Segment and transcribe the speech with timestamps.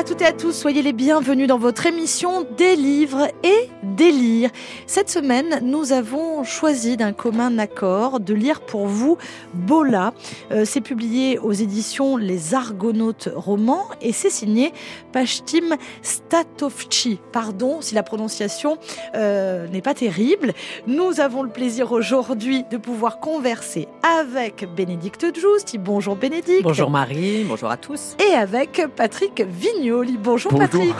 [0.00, 3.69] À toutes et à tous, soyez les bienvenus dans votre émission Des livres et
[4.00, 4.48] des lire.
[4.86, 9.18] Cette semaine, nous avons choisi d'un commun accord de lire pour vous
[9.52, 10.14] Bola.
[10.52, 14.72] Euh, c'est publié aux éditions Les Argonautes romans et c'est signé
[15.12, 17.20] Pashtim Statovci.
[17.30, 18.78] Pardon si la prononciation
[19.14, 20.54] euh, n'est pas terrible.
[20.86, 23.86] Nous avons le plaisir aujourd'hui de pouvoir converser
[24.18, 25.76] avec Bénédicte Giusti.
[25.76, 26.62] Bonjour Bénédicte.
[26.62, 28.16] Bonjour Marie, bonjour à tous.
[28.18, 30.16] Et avec Patrick Vignoli.
[30.16, 30.94] Bonjour, Patrick.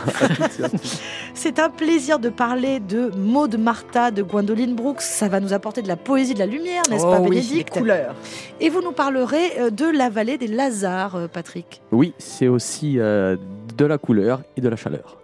[1.34, 5.00] C'est un plaisir de parler de Maud Martha, de Gwendoline Brooks.
[5.00, 7.70] Ça va nous apporter de la poésie, de la lumière, n'est-ce oh pas, oui, Bénédicte
[7.70, 8.14] couleurs.
[8.60, 11.80] Et vous nous parlerez euh, de la vallée des Lazars, euh, Patrick.
[11.92, 13.36] Oui, c'est aussi euh,
[13.76, 15.18] de la couleur et de la chaleur.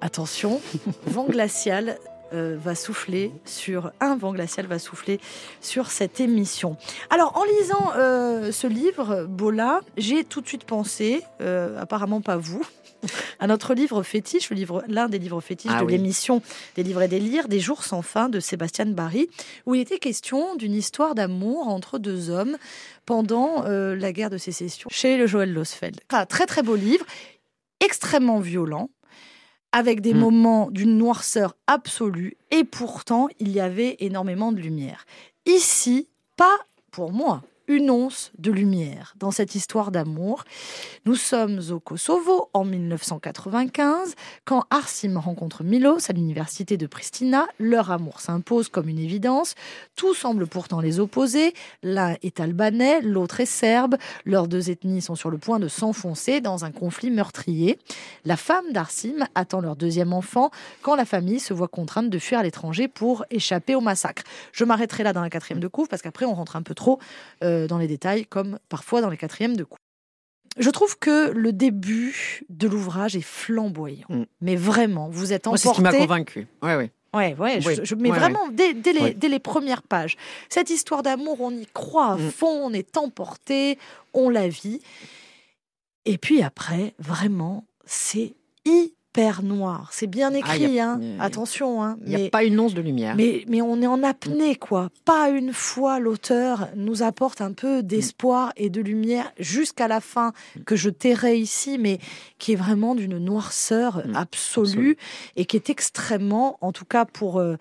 [0.00, 0.60] Attention,
[1.06, 1.98] vent glacial
[2.32, 5.20] euh, va souffler sur un vent glacial va souffler
[5.60, 6.76] sur cette émission.
[7.08, 12.36] Alors en lisant euh, ce livre Bola, j'ai tout de suite pensé, euh, apparemment pas
[12.36, 12.66] vous,
[13.40, 15.92] à notre livre fétiche, le livre l'un des livres fétiches Ah de oui.
[15.92, 16.42] l'émission
[16.76, 19.28] des livres et des lires, des jours sans fin de Sébastien Barry,
[19.66, 22.56] où il était question d'une histoire d'amour entre deux hommes
[23.04, 26.00] pendant euh, la guerre de sécession chez le Joël Losfeld.
[26.10, 27.04] Enfin, très très beau livre,
[27.80, 28.90] extrêmement violent
[29.72, 30.18] avec des Mm.
[30.18, 35.04] moments d'une noirceur absolue, et pourtant il y avait énormément de lumière.
[35.44, 36.56] Ici, pas
[36.90, 40.44] pour moi une once de lumière dans cette histoire d'amour.
[41.04, 44.14] Nous sommes au Kosovo en 1995,
[44.44, 47.46] quand Arsim rencontre Milos à l'université de Pristina.
[47.58, 49.54] Leur amour s'impose comme une évidence.
[49.96, 51.54] Tout semble pourtant les opposer.
[51.82, 53.96] L'un est albanais, l'autre est serbe.
[54.24, 57.78] Leurs deux ethnies sont sur le point de s'enfoncer dans un conflit meurtrier.
[58.24, 60.50] La femme d'Arsim attend leur deuxième enfant
[60.82, 64.22] quand la famille se voit contrainte de fuir à l'étranger pour échapper au massacre.
[64.52, 66.98] Je m'arrêterai là dans la quatrième de couve parce qu'après on rentre un peu trop
[67.42, 69.78] euh, dans les détails comme parfois dans les quatrièmes de couve.
[70.58, 74.06] Je trouve que le début de l'ouvrage est flamboyant.
[74.08, 74.22] Mm.
[74.40, 76.06] Mais vraiment, vous êtes Moi, c'est ce qui m'a emporté.
[76.06, 76.46] convaincu.
[76.62, 76.90] Ouais, ouais.
[77.14, 77.34] Ouais,
[77.64, 77.76] Oui.
[77.82, 79.14] je- mais Ouais, vraiment, Dès, dès les, Oui.
[79.14, 80.16] dès les premières pages,
[80.50, 82.30] cette histoire d'amour, on y croit à Mm.
[82.30, 83.78] fond, on est emporté,
[84.12, 84.80] on la vit.
[86.04, 88.34] Et puis après, vraiment, c'est
[89.16, 89.88] hyper noir.
[89.92, 91.00] C'est bien Ah, écrit, a- hein.
[91.18, 91.82] a- attention.
[91.82, 91.96] Hein.
[92.06, 93.16] Il n'y a pas une once de lumière.
[93.16, 94.90] mais, mais on est en apnée, quoi.
[95.04, 100.32] Pas une fois l'auteur nous apporte un peu d'espoir et de lumière jusqu'à la fin,
[100.66, 101.98] que je tairai ici, mais
[102.38, 104.96] qui est vraiment d'une noirceur Mm, absolue
[105.36, 107.56] et qui est extrêmement, en tout cas pour euh,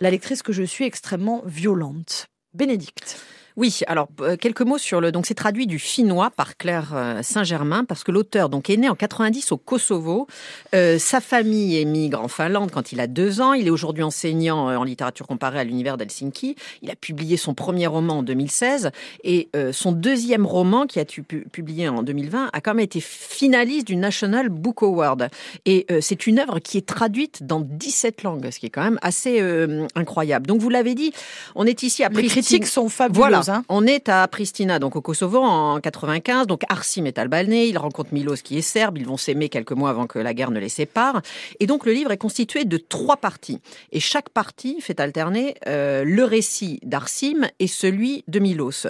[0.00, 2.26] la lectrice que je suis, extrêmement violente.
[2.54, 3.18] Bénédicte.
[3.58, 5.10] Oui, alors euh, quelques mots sur le.
[5.10, 8.88] Donc c'est traduit du finnois par Claire euh, Saint-Germain parce que l'auteur donc est né
[8.88, 10.28] en 90 au Kosovo.
[10.76, 13.54] Euh, sa famille émigre en Finlande quand il a deux ans.
[13.54, 16.54] Il est aujourd'hui enseignant euh, en littérature comparée à l'univers d'Helsinki.
[16.82, 18.92] Il a publié son premier roman en 2016
[19.24, 22.84] et euh, son deuxième roman qui a été pu- publié en 2020 a quand même
[22.84, 25.30] été finaliste du National Book Award.
[25.66, 28.84] Et euh, c'est une œuvre qui est traduite dans 17 langues, ce qui est quand
[28.84, 30.46] même assez euh, incroyable.
[30.46, 31.12] Donc vous l'avez dit,
[31.56, 33.18] on est ici à Les critiques sont fabuleuses.
[33.18, 36.46] voilà, on est à Pristina, donc au Kosovo, en 95.
[36.46, 38.98] Donc Arsim est albanais, il rencontre Milos qui est serbe.
[38.98, 41.22] Ils vont s'aimer quelques mois avant que la guerre ne les sépare.
[41.60, 43.60] Et donc le livre est constitué de trois parties.
[43.92, 48.86] Et chaque partie fait alterner euh, le récit d'Arsim et celui de Milos.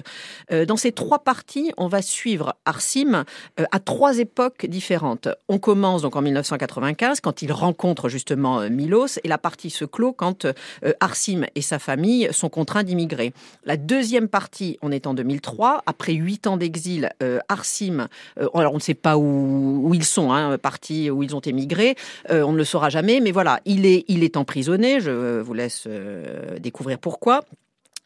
[0.52, 3.24] Euh, dans ces trois parties, on va suivre Arsim
[3.60, 5.28] euh, à trois époques différentes.
[5.48, 10.12] On commence donc en 1995 quand il rencontre justement Milos et la partie se clôt
[10.12, 10.47] quand
[11.00, 13.32] Arsim et sa famille sont contraints d'immigrer.
[13.64, 14.47] La deuxième partie,
[14.82, 15.82] on est en 2003.
[15.86, 20.32] Après huit ans d'exil, euh, Arsim, euh, alors on ne sait pas où, ils sont,
[20.32, 20.59] hein,
[21.12, 21.97] où ils ont émigré,
[22.31, 25.54] euh, on ne le saura jamais, mais voilà, il est, il est emprisonné, je vous
[25.54, 25.88] laisse
[26.60, 27.44] découvrir pourquoi.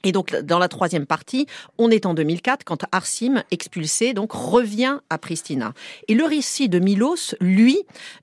[0.04, 1.46] Et donc, dans la troisième partie,
[1.78, 5.74] on est en 2004 quand Arsim, expulsé, donc revient à Pristina.
[6.08, 7.78] Et le récit de Milos, lui,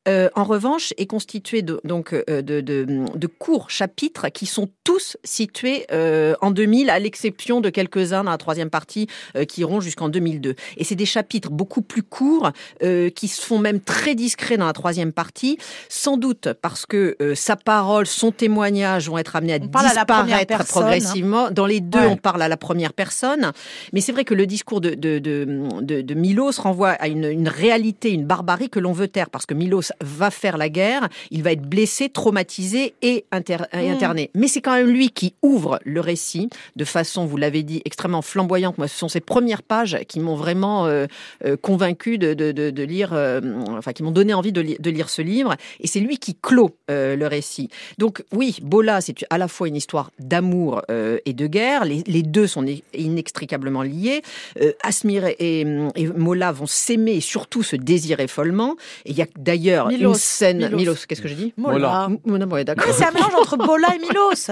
[0.08, 4.70] euh, en revanche, est constitué de, donc euh, de, de, de courts chapitres qui sont
[4.84, 9.62] tous situés euh, en 2000, à l'exception de quelques-uns dans la troisième partie euh, qui
[9.62, 10.56] iront jusqu'en 2002.
[10.78, 12.52] Et c'est des chapitres beaucoup plus courts
[12.84, 15.58] euh, qui se font même très discrets dans la troisième partie,
[15.90, 19.84] sans doute parce que euh, sa parole, son témoignage vont être amenés à On à
[19.84, 20.66] disparaître hein.
[20.68, 21.52] progressivement.
[21.52, 22.06] Dans les deux, Ouais.
[22.08, 23.52] on parle à la première personne.
[23.94, 25.48] Mais c'est vrai que le discours de, de, de,
[25.82, 29.30] de, de Milos renvoie à une, une réalité, une barbarie que l'on veut taire.
[29.30, 33.88] Parce que Milos va faire la guerre, il va être blessé, traumatisé et, inter- et
[33.90, 33.94] Mm.
[33.94, 34.32] interné.
[34.36, 38.22] Mais c'est quand même lui qui ouvre le récit de façon, vous l'avez dit, extrêmement
[38.22, 38.78] flamboyante.
[38.78, 41.06] Moi, ce sont ces premières pages qui m'ont vraiment euh,
[41.46, 43.40] euh, convaincu de, de, de, de lire, euh,
[43.78, 45.56] enfin, qui m'ont donné envie de, li- de lire ce livre.
[45.80, 47.70] Et c'est lui qui clôt le récit.
[47.98, 50.82] Donc oui, Bola, c'est à la fois une histoire d'amour
[51.26, 51.86] et de guerre guerre.
[51.86, 54.22] Les, les deux sont inextricablement liés.
[54.62, 55.62] Euh, Asmir et,
[55.96, 58.76] et Mola vont s'aimer et surtout se désirer follement.
[59.06, 60.58] Et il y a d'ailleurs une scène.
[60.58, 60.78] Milos.
[60.78, 62.10] Milos, qu'est-ce que j'ai dit Mola.
[62.26, 62.94] Ouais, d'accord.
[62.98, 64.52] C'est un mélange entre Bola et Milos.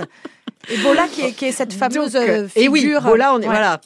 [0.70, 3.02] Et Bola qui est, qui est cette fameuse Donc, euh, et oui, figure.
[3.06, 3.46] on est, Ouais.
[3.46, 3.80] voilà.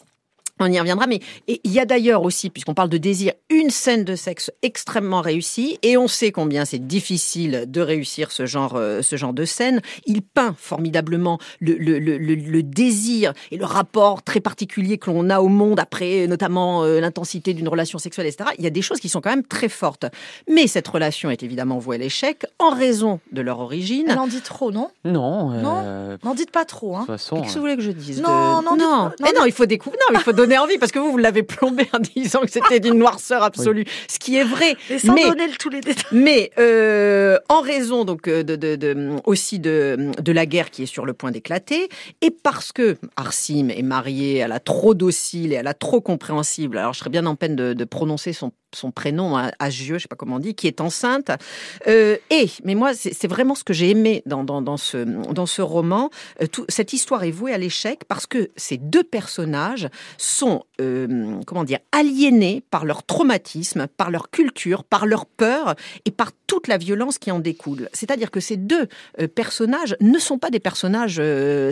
[0.64, 4.04] On y reviendra, mais il y a d'ailleurs aussi, puisqu'on parle de désir, une scène
[4.04, 9.02] de sexe extrêmement réussie, et on sait combien c'est difficile de réussir ce genre, euh,
[9.02, 9.82] ce genre de scène.
[10.06, 15.10] Il peint formidablement le, le, le, le- le désir et le rapport très particulier que
[15.10, 18.50] l'on a au monde après, notamment euh, l'intensité d'une relation sexuelle, etc.
[18.58, 20.06] Il y a des choses qui sont quand même très fortes.
[20.50, 24.06] Mais cette relation est évidemment vouée à l'échec en raison de leur origine.
[24.10, 24.90] Elle en dit trop, non?
[25.06, 25.50] Non.
[25.52, 25.82] Non?
[25.84, 26.92] euh, N'en dites pas trop.
[26.92, 27.00] de Hein.
[27.00, 27.42] toute façon.
[27.42, 28.22] Qu'est-ce que vous voulez que je dise?
[28.22, 29.12] Non, de- non, dites non.
[29.22, 30.00] Mais non, non, il faut découvrir.
[30.12, 32.80] Non, il faut donner envie parce que vous, vous l'avez plombé en disant que c'était
[32.80, 34.76] d'une noirceur absolue, ce qui est vrai.
[34.90, 36.04] Et sans Mais- donner le- tous les détails.
[36.12, 40.84] Mais euh, en raison donc euh, de, de, de- aussi de, de la guerre qui
[40.84, 41.90] est sur le point d'éclater,
[42.22, 46.78] et parce que Arsim est mariée à la trop docile et à la trop compréhensible,
[46.78, 50.04] alors je serais bien en peine de, de prononcer son, son prénom, hein, Agieux, je
[50.04, 51.32] sais pas comment on dit, qui est enceinte.
[51.88, 55.62] Euh, et, mais moi, c'est vraiment ce que j'ai aimé dans, dans, ce, dans ce
[55.62, 56.10] roman.
[56.42, 61.64] Euh, cette histoire est vouée à l'échec parce que ces deux personnages sont, euh, comment
[61.64, 65.76] dire, aliénés par leur traumatisme, par leur culture, par leur peur
[66.06, 67.90] et par toute la violence qui en découle.
[67.94, 68.88] C'est-à-dire que ces deux
[69.36, 71.22] personnages ne sont pas des personnages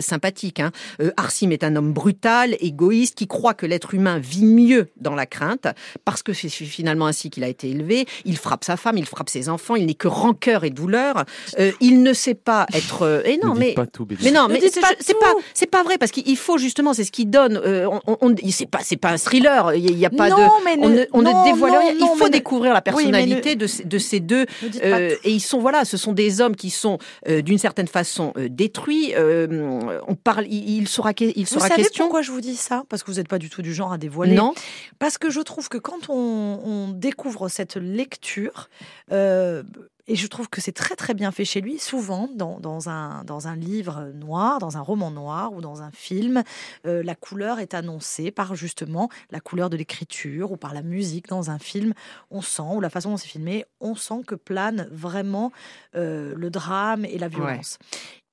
[0.00, 0.60] sympathiques.
[0.60, 0.72] Hein.
[1.18, 5.26] Arsim est un homme brutal, égoïste, qui croit que l'être humain vit mieux dans la
[5.26, 5.66] crainte,
[6.06, 8.06] parce que c'est finalement ainsi qu'il a été élevé.
[8.24, 11.24] Il frappe sa femme, il frappe ses enfants, il n'est que rancœur et douleur.
[11.58, 13.02] Euh, il ne sait pas être...
[13.02, 13.72] euh, et Ne non, dites mais...
[13.74, 14.06] pas tout.
[14.22, 15.18] Mais non, Ne mais c'est pas c'est tout.
[15.20, 17.60] pas c'est pas vrai parce qu'il faut justement c'est ce qui donne.
[17.64, 19.74] euh, on, on, c'est pas c'est pas un thriller.
[19.74, 20.42] Il y a pas non, de.
[20.64, 21.94] mais On ne, on ne non, dévoile non, rien.
[21.94, 24.46] non, Il faut ne- découvrir la Oui, personnalité de, ces- de ces deux.
[24.82, 26.98] Euh, et ils sont voilà, ce sont des hommes qui sont
[27.28, 29.12] euh, d'une certaine façon euh, détruits.
[29.16, 32.04] Euh, on parle, il, il sera que- il Vous sera savez question.
[32.04, 32.84] pourquoi je vous dis ça?
[32.88, 34.34] Parce que vous n'êtes pas du tout du genre à dévoiler.
[34.34, 34.54] non,
[34.98, 36.14] Parce que je trouve que quand on,
[36.64, 38.68] on découvre cette lecture,
[39.12, 39.62] euh,
[40.10, 43.22] et je trouve que c'est très très bien fait chez lui, souvent dans, dans un,
[43.22, 46.42] dans un livre noir, dans un roman noir ou dans un film,
[46.84, 51.28] euh, la couleur est annoncée par justement la couleur de l'écriture ou par la musique
[51.28, 51.94] dans un film.
[52.32, 55.52] On sent, ou la façon dont c'est filmé, on sent que plane vraiment
[55.94, 57.78] euh, le drame et la violence.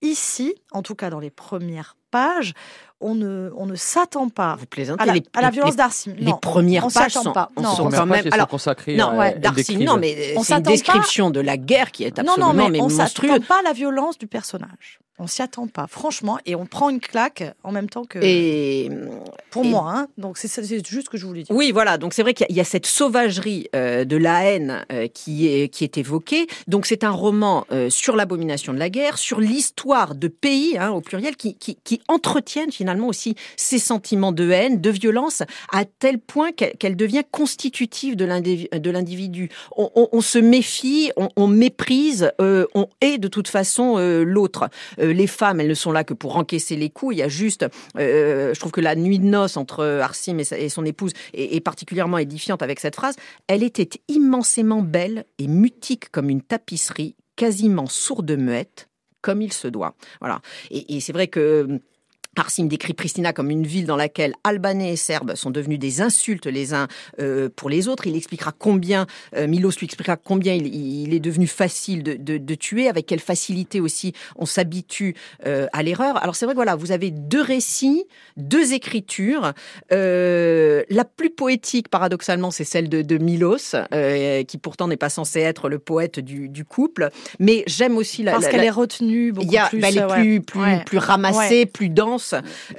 [0.01, 2.53] Ici, en tout cas dans les premières pages,
[3.01, 5.01] on ne, on ne s'attend pas vous plaisantez.
[5.01, 6.13] à la, les, à la violence d'Arsim.
[6.17, 7.49] les Non, premières on pages s'attend sont, pas.
[7.57, 7.63] Non.
[7.75, 8.23] sont quand même.
[8.23, 11.39] sont Alors, consacrées non, à- ouais, décrivent- non, mais c'est une s'attend pas- description de
[11.39, 13.31] la guerre qui est Non, absolument non, mais mais on monstrueuse.
[13.31, 14.99] s'attend pas à la violence du personnage.
[15.19, 18.89] On s'y attend pas, franchement, et on prend une claque en même temps que Et
[19.49, 19.91] pour et- moi.
[19.95, 20.07] hein.
[20.19, 21.55] donc c'est juste ce que je voulais dire.
[21.55, 21.97] Oui, voilà.
[21.97, 24.85] Donc c'est vrai qu'il y a- il y, a cette sauvagerie euh, de la haine
[24.91, 26.45] euh, qui est qui est évoquée.
[26.67, 30.91] Donc c'est un roman euh, sur l'abomination de la guerre, sur l'histoire de pays hein,
[30.91, 35.41] au pluriel qui, qui qui entretiennent finalement aussi ces sentiments de haine, de violence,
[35.71, 39.49] à tel point qu'elle devient constitutive de l'indivi- de l'individu.
[39.75, 44.69] On, on- on se méfie, on, on méprise, on hait de toute façon l'autre.
[45.07, 47.15] Euh, les femmes, elles ne sont là que pour encaisser les coups.
[47.15, 47.65] Il y a juste,
[47.98, 52.18] euh, je trouve que la nuit de noces entre Arsim et, son épouse est, particulièrement
[52.18, 53.15] édifiante avec cette phrase.
[53.48, 58.89] Elle était immensément belle et mutique comme une tapisserie, quasiment sourde muette,
[59.22, 59.96] comme il se doit.
[60.20, 60.41] Voilà.
[60.72, 61.79] Et c'est vrai que
[62.39, 66.46] Arsim décrit Pristina comme une ville dans laquelle Albanais et Serbes sont devenus des insultes
[66.46, 66.88] les uns
[67.20, 68.08] euh, pour les autres.
[68.08, 72.38] Il expliquera combien, euh, Milos lui expliquera combien il, il est devenu facile de, de-
[72.38, 75.15] de tuer, avec quelle facilité aussi on s'habitue
[75.46, 76.22] euh, à l'erreur.
[76.22, 78.06] Alors c'est vrai que voilà, vous avez deux récits,
[78.38, 79.53] deux écritures.
[79.91, 85.10] Euh, la plus poétique, paradoxalement, c'est celle de, de Milos, euh, qui pourtant n'est pas
[85.10, 87.10] censé être le poète du, du couple.
[87.39, 89.79] Mais j'aime aussi la, Parce qu'elle la- est retenue beaucoup il y a, plus.
[89.79, 90.22] bah, elle est euh, ouais.
[90.22, 90.84] plus, plus, Ouais.
[90.86, 92.26] plus ramassée, plus dense.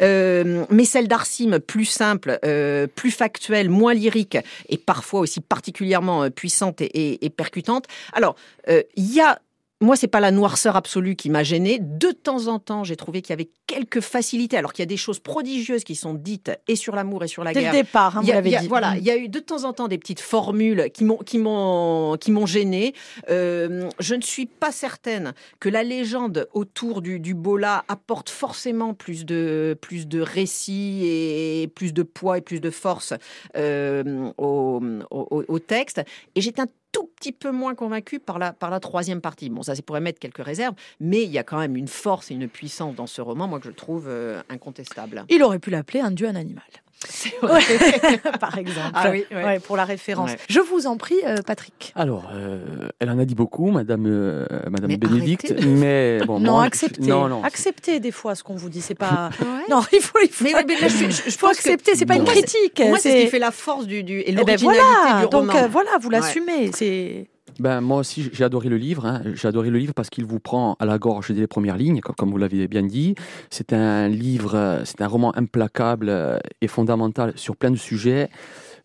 [0.03, 4.39] Euh, mais celle d'Arsim, plus simple, euh, plus factuelle, moins lyrique
[4.69, 7.85] et parfois aussi particulièrement euh, puissante et, et- percutante.
[8.13, 8.37] Alors,
[8.69, 9.39] il y a
[9.81, 11.79] moi, c'est pas la noirceur absolue qui m'a gênée.
[11.81, 14.87] De temps en temps, j'ai trouvé qu'il y avait quelques facilités, alors qu'il y a
[14.87, 17.73] des choses prodigieuses qui sont dites et sur l'amour et sur la Dès guerre.
[17.73, 18.67] le départ, hein, Il vous l'avez dit.
[18.69, 18.99] Voilà, Mm.
[18.99, 22.17] il y a eu de temps en temps des petites formules qui m'ont qui m'ont
[22.21, 22.93] qui m'ont gêné.
[23.31, 28.95] Euh, je ne suis pas certaine que la légende autour du, du Bola apporte forcément
[28.95, 33.13] plus de plus de récits et plus de poids et plus de force
[33.57, 34.81] euh, au,
[35.11, 36.03] au, au texte.
[36.35, 39.51] Et j'étais un tout petit peu moins convaincue par la par la troisième partie.
[39.51, 42.31] Bon, ça c'est pour émettre quelques réserves, mais il y a quand même une force
[42.31, 45.25] et une puissance dans ce roman, moi que je trouve euh, incontestable.
[45.29, 46.65] Il aurait pu l'appeler un dieu, un animal.
[47.09, 47.61] C'est vrai.
[48.41, 48.91] par exemple.
[48.95, 49.45] Ah oui, ouais.
[49.45, 50.31] Ouais, pour la référence.
[50.33, 50.39] Ouais.
[50.49, 51.93] Je vous en prie, euh, Patrick.
[51.95, 55.67] Alors, euh, elle en a dit beaucoup, Madame, euh, Madame Mais Bénédicte, arrêtez.
[55.67, 57.07] mais bon, non, moi, je- acceptez.
[57.09, 57.45] Non, non.
[57.45, 58.81] Acceptez des fois ce qu'on vous dit.
[58.81, 59.31] C'est pas.
[59.41, 59.47] Ouais.
[59.71, 61.95] non, il faut, il faut, Mais, mais là, je, je- je faut pense que- accepter.
[61.95, 62.21] C'est pas Non.
[62.25, 62.83] une critique.
[62.85, 65.17] Moi, c'est ce qui fait la force du, du et Eh ben l'originalité voilà.
[65.21, 65.65] du Donc roman.
[65.65, 66.17] euh, voilà, vous Ouais.
[66.17, 66.71] l'assumez.
[66.75, 67.29] C'est.
[67.59, 69.05] Ben, moi aussi, j'ai adoré le livre.
[69.05, 69.23] hein.
[69.35, 72.01] J'ai adoré le livre parce qu'il vous prend à la gorge dès les premières lignes,
[72.01, 73.17] comme, vous l'avez bien dit.
[73.51, 78.31] C'est un livre, euh, c'est un roman implacable euh, et fondamental sur plein de sujets,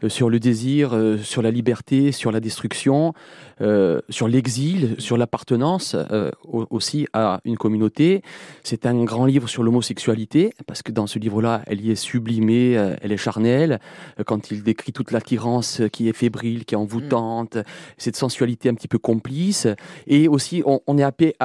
[0.03, 3.13] euh, sur le désir, sur la liberté, sur la destruction,
[3.61, 8.21] euh, sur l'exil, sur l'appartenance euh, au- aussi à une communauté.
[8.63, 12.77] C'est un grand livre sur l'homosexualité parce que dans ce livre-là, elle y est sublimée,
[12.77, 13.79] euh, elle est charnelle.
[14.25, 17.57] Quand il décrit toute l'attirance qui est fébrile, qui est envoûtante,
[17.97, 19.67] cette sensualité un petit peu complice.
[20.07, 21.35] Et aussi, on, est happé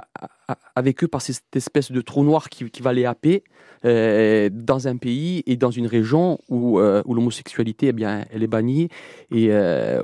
[0.75, 3.43] avec eux par cette espèce de trou noir qui, va les happer
[3.83, 8.89] dans un pays et dans une région où, l'homosexualité, eh bien, elle est bannie
[9.31, 9.51] et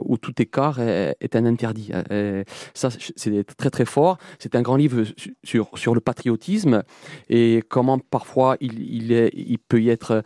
[0.00, 1.92] où tout écart est un interdit.
[2.10, 4.18] Euh, ça, c'est très très fort.
[4.38, 6.82] C'est un grand livre su- sur, sur le patriotisme
[7.28, 10.22] et comment parfois il, il, peut y être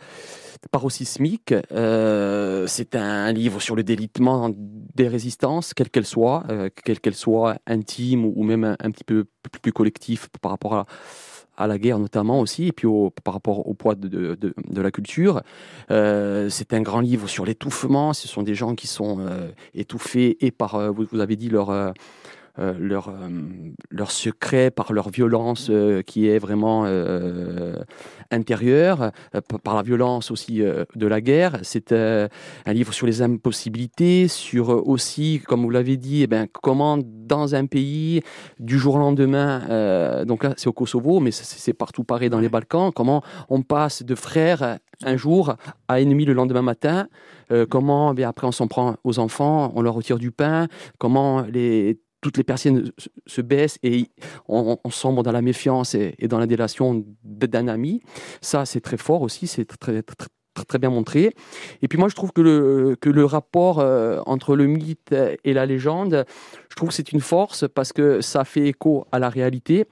[0.71, 1.53] paroxysmique.
[1.71, 7.15] Euh, c'est un livre sur le délitement des résistances, quelles qu'elles soient, euh, quelles qu'elles
[7.15, 9.25] soient intimes ou même un, un petit peu
[9.61, 10.85] plus collectif par rapport à,
[11.59, 12.87] à la guerre notamment aussi, et puis
[13.23, 14.37] par rapport au poids de,
[14.75, 15.41] la culture.
[15.91, 18.13] Euh, c'est un grand livre sur l'étouffement.
[18.13, 21.93] Ce sont des gens qui sont euh, étouffés et par, euh, vous avez dit, leur...
[22.57, 23.13] euh, euh, leur,
[23.89, 27.75] leur secret, par leur violence euh, qui est vraiment euh,
[28.31, 29.11] intérieure,
[29.63, 31.59] par la violence aussi de la guerre.
[31.63, 32.27] C'est un
[32.67, 37.65] livre sur les impossibilités, sur aussi, comme vous l'avez dit, eh ben, comment dans un
[37.65, 38.21] pays,
[38.59, 42.49] du jour au lendemain, donc là c'est au Kosovo, mais c'est- partout pareil dans les
[42.49, 45.55] Balkans, comment on passe de frères un jour
[45.87, 47.07] à ennemis le lendemain matin,
[47.51, 50.67] euh, comment eh bien, après on s'en prend aux enfants, on leur retire du pain,
[50.97, 54.07] comment les toutes les personnes se- se baissent et
[54.47, 58.01] on, on sombre dans la méfiance et, dans la délation d'un ami.
[58.41, 61.33] Ça, c'est très fort aussi, c'est très, très, bien montré.
[61.81, 66.25] Et puis moi, je trouve que le, rapport euh, entre le mythe et la légende,
[66.69, 69.85] je trouve que c'est une force parce que ça fait écho à la réalité.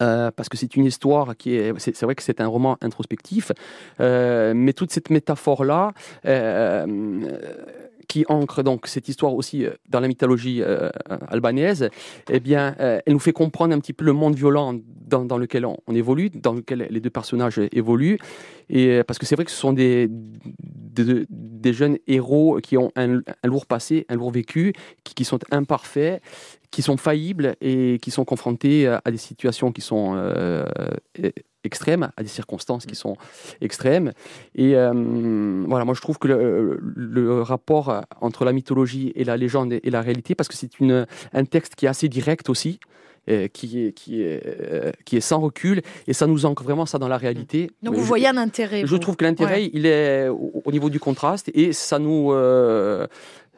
[0.00, 2.76] Euh, parce que c'est une histoire qui est, c'est c'est vrai que c'est un roman
[2.82, 3.50] introspectif,
[3.98, 5.92] euh, mais toute cette métaphore là,
[8.08, 10.90] qui ancre donc cette histoire aussi euh, dans la mythologie euh,
[11.28, 11.90] albanaise,
[12.30, 14.74] eh bien, euh, elle nous fait comprendre un petit peu le monde violent
[15.06, 18.18] dans, lequel on, évolue, dans lequel les deux personnages évoluent,
[18.68, 22.92] et euh, parce que c'est vrai que ce sont des, des, jeunes héros qui ont
[22.96, 24.72] un, lourd passé, un lourd vécu,
[25.04, 26.22] qui, sont imparfaits,
[26.70, 30.66] qui sont faillibles et qui sont confrontés à, des situations qui sont euh,
[31.68, 33.16] extrêmes, à des circonstances qui sont
[33.60, 34.12] extrêmes.
[34.56, 39.36] Et euh, voilà, moi je trouve que le, le, rapport entre la mythologie et la
[39.36, 42.80] légende et la réalité, parce que c'est une, un texte qui est assez direct aussi,
[43.28, 46.86] euh, qui, est, qui, est, euh, qui est sans recul, et ça nous ancre vraiment
[46.86, 47.70] ça dans la réalité.
[47.82, 48.86] Donc vous je, voyez un intérêt.
[48.86, 48.98] Je vous.
[48.98, 49.70] trouve que l'intérêt, ouais.
[49.74, 52.32] il est au, au, niveau du contraste, et ça nous...
[52.32, 53.06] Euh,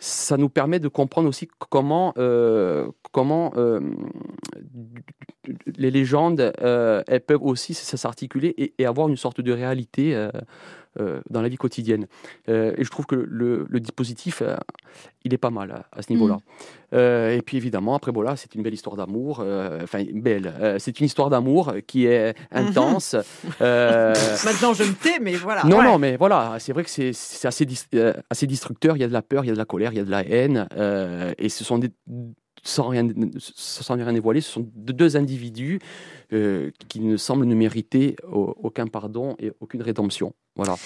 [0.00, 3.80] ça nous permet de comprendre aussi comment, euh, comment euh,
[5.76, 10.28] les légendes, euh, elles peuvent aussi s'articuler et, avoir une sorte de réalité
[10.98, 12.06] dans la vie quotidienne.
[12.48, 14.56] Euh, et je trouve que le, le dispositif, euh,
[15.24, 16.38] il est pas mal à, ce niveau-là.
[16.92, 16.96] Mmh.
[17.36, 19.40] et puis évidemment, après voilà, c'est une belle histoire d'amour.
[19.40, 20.52] euh, Enfin, belle.
[20.78, 23.14] c'est une histoire d'amour qui est intense.
[23.14, 23.48] Mmh.
[23.60, 25.64] Maintenant, je me tais, mais voilà.
[25.64, 25.84] Non, ouais.
[25.84, 27.10] non, mais voilà, c'est vrai que c'est
[27.46, 27.66] assez,
[28.28, 28.96] assez destructeur.
[28.96, 30.04] Il y a de la peur, il y a de la colère, il y a
[30.04, 30.66] de la haine.
[30.76, 31.90] euh, et ce sont des
[32.62, 35.78] sans rien, sans rien dévoiler, ce sont deux individus
[36.32, 40.34] euh, qui ne semblent ne mériter aucun pardon et aucune rédemption.
[40.56, 40.76] Voilà.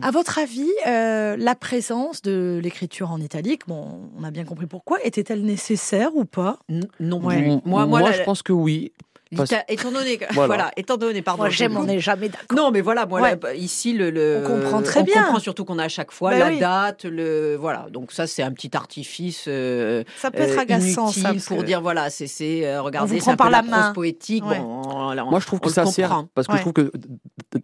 [0.00, 4.66] À votre avis, euh, la présence de l'écriture en italique, bon, on a bien compris
[4.66, 6.58] pourquoi, était-elle nécessaire ou pas?
[6.68, 7.26] N Non plus.
[7.28, 7.46] Ouais.
[7.46, 8.12] Moi, moi, moi la...
[8.12, 8.92] je pense que oui.
[9.36, 9.52] Parce...
[9.68, 10.46] Étant donné, que, voilà.
[10.46, 10.70] voilà.
[10.76, 11.42] étant donné, pardon.
[11.42, 12.56] Moi, j'aime, on n'est jamais d'accord.
[12.56, 13.38] Non, mais voilà, moi, ouais.
[13.42, 15.14] là, ici, le, le, on comprend très on bien.
[15.16, 16.58] On comprend surtout qu'on a à chaque fois bah la oui.
[16.58, 17.86] date, le, voilà.
[17.90, 19.44] Donc ça, c'est un petit artifice.
[19.48, 21.64] Euh, ça peut être agaçant, inutile ça, pour que...
[21.64, 23.92] dire voilà, c'est, c'est euh, regardez, on c'est un par peu la, la main.
[23.92, 24.44] poétique.
[24.44, 24.58] Ouais.
[24.58, 26.92] Bon, là, on, moi, je trouve que ça sert parce que je trouve que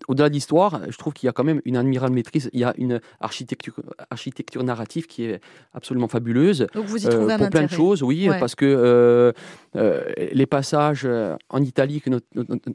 [0.09, 2.51] au-delà de l'histoire, je trouve qu'il y a quand même une admirable maîtrise.
[2.53, 3.75] Il y a une architecture,
[4.11, 5.41] architecture narrative qui est
[5.75, 6.67] absolument fabuleuse.
[6.75, 7.51] Donc vous y trouvez euh, un pour intérêt.
[7.51, 8.39] plein de choses, oui, ouais.
[8.39, 9.33] parce que euh,
[9.77, 11.09] euh, les passages
[11.51, 12.05] en italique,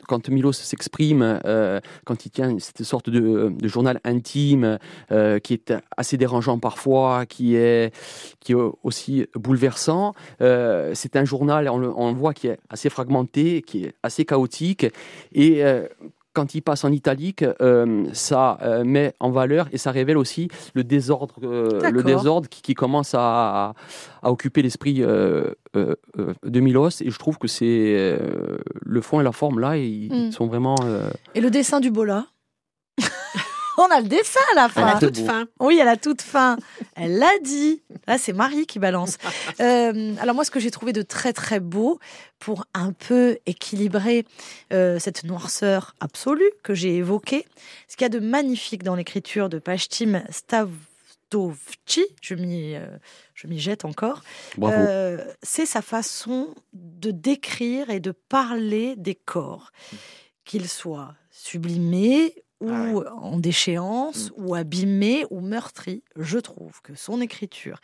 [0.07, 4.79] quand Milos s'exprime, euh, quand il tient cette sorte de, de journal intime
[5.11, 7.93] euh, qui est assez dérangeant parfois, qui est,
[8.39, 12.57] qui est aussi bouleversant, euh, c'est un journal, on le, on le, voit, qui est
[12.69, 14.85] assez fragmenté, qui est assez chaotique.
[15.33, 15.87] Et euh,
[16.33, 20.49] quand il passe en italique, euh, ça euh, met en valeur et ça révèle aussi
[20.73, 23.73] le désordre, euh, le désordre qui, qui commence à,
[24.21, 27.01] à occuper l'esprit de Milos.
[27.01, 28.19] Et je trouve que c'est
[28.81, 30.31] le fond et la forme là, ils, mm.
[30.31, 30.75] sont vraiment.
[31.35, 32.25] Et le dessin du Bola?
[33.77, 34.85] on a le dessin à la fin.
[34.85, 35.47] À la toute fin.
[35.59, 36.57] Oui, à la toute fin.
[36.95, 37.81] Elle l'a dit.
[38.07, 39.17] Là, c'est Marie qui balance.
[39.59, 41.99] Euh, alors moi, ce que j'ai trouvé de très très beau
[42.39, 44.25] pour un peu équilibrer
[44.71, 47.45] euh, cette noirceur absolue que j'ai évoquée,
[47.87, 52.85] ce qu'il y a de magnifique dans l'écriture de Pashtim Stavtovci, je m'y euh,
[53.35, 54.23] je m'y jette encore,
[55.43, 59.71] c'est sa façon de décrire et de parler des corps,
[60.45, 64.33] qu'ils soient sublimés ah ou en déchéance, mmh.
[64.37, 66.03] ou abîmé, ou meurtri.
[66.15, 67.79] Je trouve que son écriture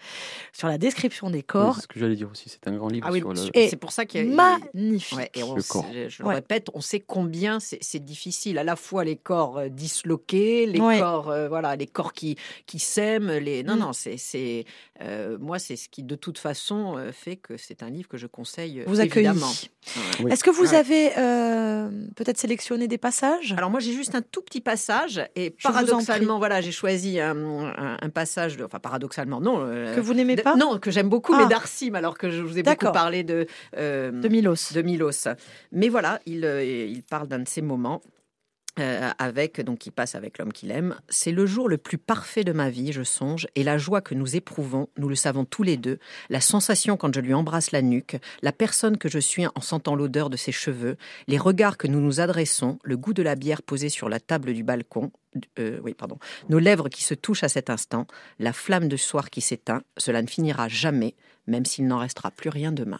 [0.53, 1.75] sur la description des corps.
[1.75, 3.05] c'est ce que j'allais dire aussi, c'est un grand livre.
[3.07, 3.35] Ah oui, sur le...
[3.35, 4.35] C'est pour ça qu'il y a.
[4.35, 5.19] Magnifique.
[5.33, 5.85] et le corps.
[6.07, 8.57] Je, le répète, on sait combien c'est difficile.
[8.57, 12.79] À la fois les corps euh, disloqués, les corps, euh, voilà, les corps qui, qui
[12.79, 13.31] s'aiment.
[13.31, 13.63] Les...
[13.63, 13.79] Non, mmh.
[13.79, 14.65] non, c'est.
[15.01, 18.27] Euh, moi, c'est ce qui, de toute façon, fait que c'est un livre que je
[18.27, 19.51] conseille vous évidemment.
[20.29, 21.09] Est-ce que vous avez
[22.15, 23.53] peut-être sélectionné des passages?
[23.57, 27.35] Alors, moi, j'ai juste un tout petit passage et paradoxalement, voilà, j'ai choisi un,
[28.13, 29.61] passage, de, enfin paradoxalement, non.
[29.61, 31.47] Euh, que vous n'aimez pas Non, que j'aime beaucoup, mais ah.
[31.47, 33.47] d'Arsim, alors que je vous ai beaucoup parlé de.
[33.77, 34.73] Euh, de Milos.
[34.73, 35.27] De Milos.
[35.71, 38.01] Mais voilà, il, euh, il parle d'un de ces moments.
[39.17, 40.95] Avec donc qui passe avec l'homme qu'il aime.
[41.09, 44.15] C'est le jour le plus parfait de ma vie, je songe, et la joie que
[44.15, 47.81] nous éprouvons, nous le savons tous les deux, la sensation quand je lui embrasse la
[47.81, 51.87] nuque, la personne que je suis en sentant l'odeur de ses cheveux, les regards que
[51.87, 55.11] nous nous adressons, le goût de la bière posée sur la table du balcon,
[55.59, 56.17] euh, oui, pardon,
[56.49, 58.07] nos lèvres qui se touchent à cet instant,
[58.39, 61.15] la flamme de soir qui s'éteint, cela ne finira jamais,
[61.47, 62.99] même s'il n'en restera plus rien demain.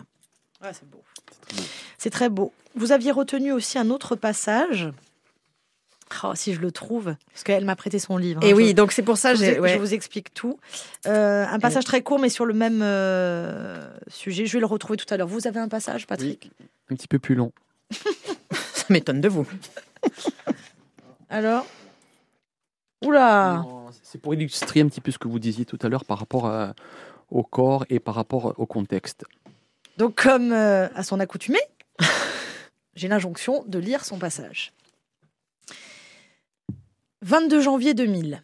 [0.62, 1.04] c'est beau.
[1.98, 2.54] C'est très beau.
[2.76, 4.90] Vous aviez retenu aussi un autre passage.
[6.24, 8.44] Oh, si je le trouve, parce qu'elle m'a prêté son livre.
[8.44, 10.60] Et hein, oui, donc c'est pour ça je, je vous explique tout.
[11.08, 14.46] Euh, un passage très court, mais sur le même euh, sujet.
[14.46, 15.28] Je vais le retrouver tout à l'heure.
[15.28, 16.52] Vous avez un passage, Patrick?
[16.92, 17.52] Un petit peu plus long.
[18.52, 19.48] ça m'étonne de vous.
[21.30, 21.66] Alors?
[23.06, 23.66] Oula
[24.04, 26.48] C'est pour illustrer un petit peu ce que vous disiez tout à l'heure par rapport
[26.48, 26.70] euh,
[27.30, 29.24] au corps et par rapport au contexte.
[29.98, 31.60] Donc, comme euh, à son accoutumée,
[32.96, 34.74] j'ai l'injonction de lire son passage.
[37.22, 38.42] 22 janvier 2000.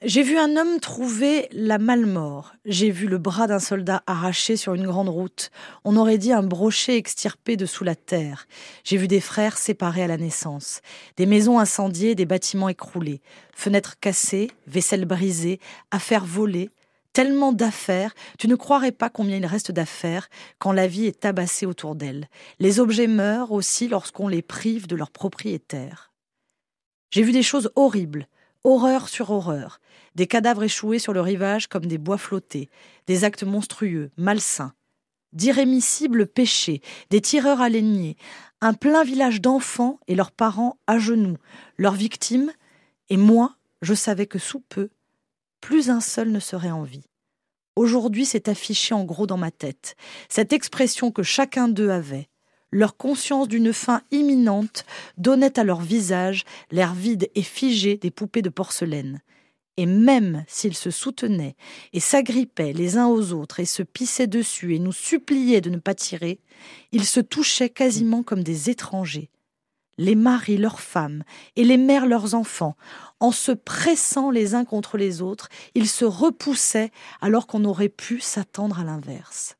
[0.00, 2.54] J'ai vu un homme trouver la malmort.
[2.64, 5.50] J'ai vu le bras d'un soldat arraché sur une grande route.
[5.84, 8.46] On aurait dit un brochet extirpé de sous la terre.
[8.84, 10.80] J'ai vu des frères séparés à la naissance,
[11.18, 13.20] des maisons incendiées, des bâtiments écroulés,
[13.54, 16.70] fenêtres cassées, vaisselle brisée, affaires volées,
[17.12, 21.66] tellement d'affaires, tu ne croirais pas combien il reste d'affaires quand la vie est tabassée
[21.66, 22.28] autour d'elle.
[22.60, 26.12] Les objets meurent aussi lorsqu'on les prive de leurs propriétaires.
[27.16, 28.28] J'ai vu des choses horribles,
[28.62, 29.80] horreur sur horreur,
[30.16, 32.68] des cadavres échoués sur le rivage comme des bois flottés,
[33.06, 34.74] des actes monstrueux, malsains,
[35.32, 38.18] d'irrémissibles péchés, des tireurs alignés,
[38.60, 41.38] un plein village d'enfants et leurs parents à genoux,
[41.78, 42.52] leurs victimes,
[43.08, 44.90] et moi, je savais que sous peu,
[45.62, 47.06] plus un seul ne serait en vie.
[47.76, 49.96] Aujourd'hui, c'est affiché en gros dans ma tête,
[50.28, 52.28] cette expression que chacun d'eux avait.
[52.76, 54.84] Leur conscience d'une fin imminente
[55.16, 59.22] donnait à leur visage l'air vide et figé des poupées de porcelaine.
[59.78, 61.56] Et même s'ils se soutenaient
[61.94, 65.78] et s'agrippaient les uns aux autres et se pissaient dessus et nous suppliaient de ne
[65.78, 66.38] pas tirer,
[66.92, 69.30] ils se touchaient quasiment comme des étrangers.
[69.96, 71.22] Les maris leurs femmes
[71.56, 72.76] et les mères leurs enfants,
[73.20, 76.90] en se pressant les uns contre les autres, ils se repoussaient
[77.22, 79.56] alors qu'on aurait pu s'attendre à l'inverse.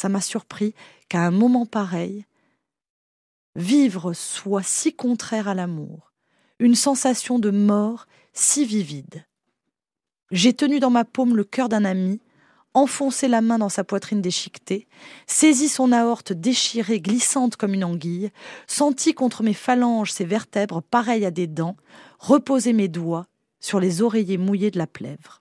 [0.00, 0.72] Ça m'a surpris
[1.10, 2.24] qu'à un moment pareil,
[3.54, 6.14] vivre soit si contraire à l'amour,
[6.58, 9.26] une sensation de mort si vivide.
[10.30, 12.22] J'ai tenu dans ma paume le cœur d'un ami,
[12.72, 14.88] enfoncé la main dans sa poitrine déchiquetée,
[15.26, 18.30] saisi son aorte déchirée, glissante comme une anguille,
[18.66, 21.76] senti contre mes phalanges ses vertèbres pareilles à des dents,
[22.18, 23.26] reposer mes doigts
[23.60, 25.39] sur les oreillers mouillés de la plèvre.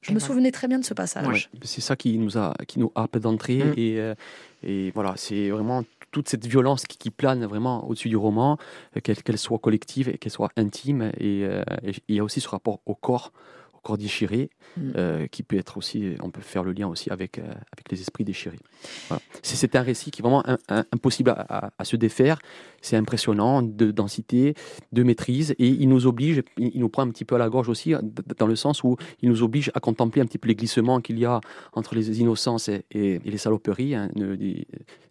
[0.00, 1.50] Je me souvenais très bien de ce passage.
[1.62, 3.74] c'est ça qui nous a, qui nous happe d'entrée mm.
[3.76, 4.14] et, euh,
[4.62, 8.58] et voilà, c'est vraiment toute cette violence qui, plane vraiment au-dessus du roman,
[8.96, 11.12] euh, qu'elle soit collective et qu'elle soit intime.
[11.18, 13.32] Et, euh, et, il y a aussi ce rapport au corps,
[13.82, 14.90] corps déchiré, mm.
[14.96, 18.00] euh, qui peut être aussi, on peut faire le lien aussi avec, euh, avec les
[18.00, 18.58] esprits déchirés.
[19.42, 22.38] C'est un récit qui est vraiment impossible à, se défaire.
[22.80, 24.54] C'est impressionnant de densité,
[24.92, 27.68] de maîtrise, et il nous oblige, il nous prend un petit peu à la gorge
[27.68, 27.94] aussi,
[28.38, 31.18] dans le sens où il nous oblige à contempler un petit peu les glissements qu'il
[31.18, 31.40] y a
[31.72, 34.10] entre les innocences et, les saloperies hein,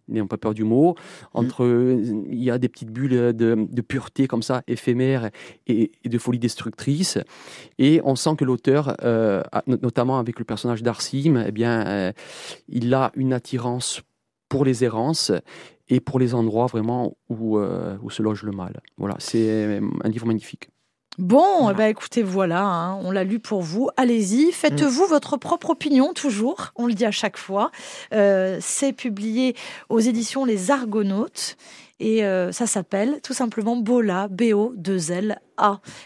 [0.08, 0.94] n'ayons pas peur du mot.
[1.34, 1.64] Entre,
[2.30, 5.30] il y a des petites bulles de, pureté comme ça, éphémères
[5.66, 7.18] et, de folie destructrice.
[7.78, 12.12] Et on sent que l'auteur, euh, notamment avec le personnage d'Arsim, eh bien, euh,
[12.68, 14.02] il a une attirance
[14.48, 15.32] pour les errances
[15.88, 18.80] et pour les endroits vraiment où, euh, où se loge le mal.
[18.96, 20.70] Voilà, c'est un livre magnifique.
[21.18, 23.90] Bon, eh ben, écoutez, voilà, hein, on l'a lu pour vous.
[23.96, 25.08] Allez-y, faites-vous mm.
[25.08, 26.68] votre propre opinion, toujours.
[26.76, 27.72] On le dit à chaque fois.
[28.12, 29.56] Euh, c'est publié
[29.88, 31.56] aux éditions Les Argonautes.
[32.00, 35.40] Et euh, ça s'appelle tout simplement Bola, B-O-2-L,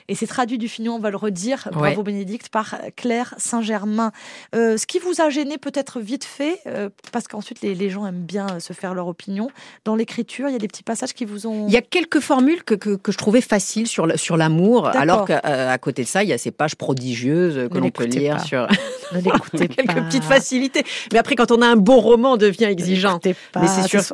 [0.09, 4.13] et c'est traduit du finion, on va le redire, bravo Bénédicte, par Claire Saint-Germain.
[4.55, 8.07] Euh, ce qui vous a gêné peut-être vite fait, euh, parce qu'ensuite les, les, gens
[8.07, 9.51] aiment bien se faire leur opinion,
[9.85, 11.67] dans l'écriture, il y a des petits passages qui vous ont...
[11.69, 15.27] Il y a quelques formules que, que, que je trouvais faciles sur, sur l'amour, alors
[15.27, 18.41] qu'à à côté de ça, il y a ces pages prodigieuses que l'on peut lire
[18.41, 18.67] sur...
[19.53, 20.85] quelques petites facilités.
[21.13, 23.21] Mais après, quand on a un beau roman, on devient exigeant.
[23.25, 23.67] Mais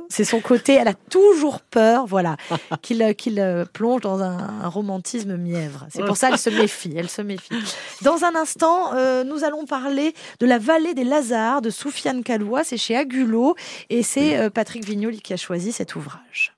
[0.08, 2.36] c'est son, côté, elle a toujours peur, voilà,
[2.82, 5.86] qu'il qu'il plonge dans un, un romantisme mièvre.
[5.90, 6.94] C'est pour ça qu'elle se méfie.
[6.96, 7.54] Elle se méfie.
[8.02, 12.64] Dans un instant, euh, nous allons parler de la vallée des Lazars de Soufiane Calois.
[12.64, 13.54] C'est chez Agulot
[13.90, 16.52] et c'est euh, Patrick Vignoli qui a choisi cet ouvrage.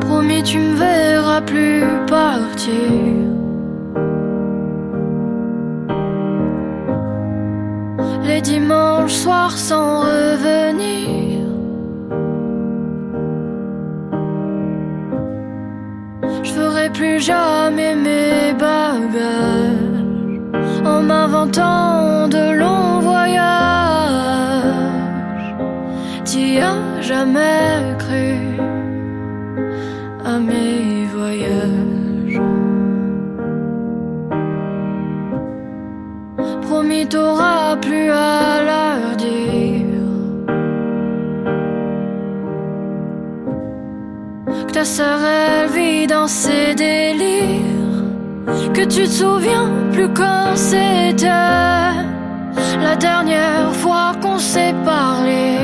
[0.00, 3.39] Promis, tu me verras plus partir.
[8.24, 11.46] Les dimanches soirs sans revenir.
[16.42, 20.00] Je ferai plus jamais mes bagages
[20.84, 23.40] en m'inventant de longs voyages.
[26.24, 28.58] T'y as jamais cru
[30.24, 31.79] à mes voyages.
[36.90, 39.86] Promis t'auras plus à leur dire
[44.66, 48.02] que ta sœur elle vit dans ses délires,
[48.74, 51.26] que tu te souviens plus quand c'était
[52.86, 55.58] la dernière fois qu'on s'est parlé,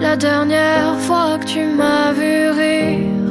[0.00, 3.28] la dernière fois que tu m'as vu rire.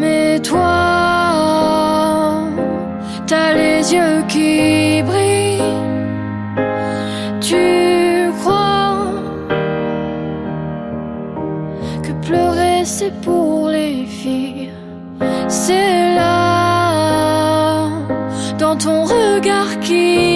[0.00, 0.83] Mais toi
[3.94, 5.58] yeux qui brillent.
[7.40, 7.64] Tu
[8.40, 9.12] crois
[12.04, 14.72] que pleurer c'est pour les filles.
[15.48, 17.88] C'est là
[18.58, 20.33] dans ton regard qui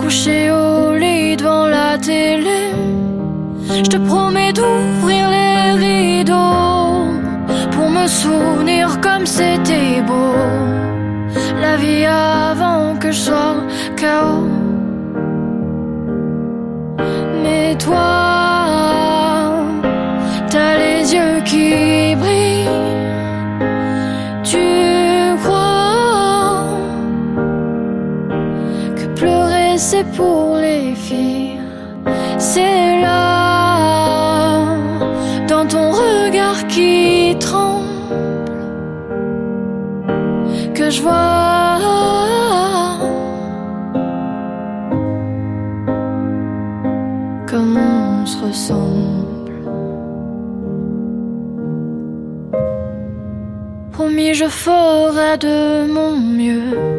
[0.00, 2.72] Couché au lit devant la télé,
[3.68, 7.04] je te promets d'ouvrir les rideaux
[7.72, 10.32] pour me souvenir comme c'était beau.
[11.60, 13.56] La vie avant que je sois
[13.96, 14.48] chaos.
[17.42, 18.45] Mais toi,
[32.56, 34.64] C'est là,
[35.46, 38.54] dans ton regard qui tremble,
[40.72, 41.78] que je vois.
[47.46, 49.52] Comment on se ressemble.
[53.92, 56.95] Promis, je ferai de mon mieux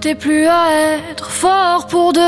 [0.00, 0.68] T'es plus à
[1.10, 2.20] être fort pour deux.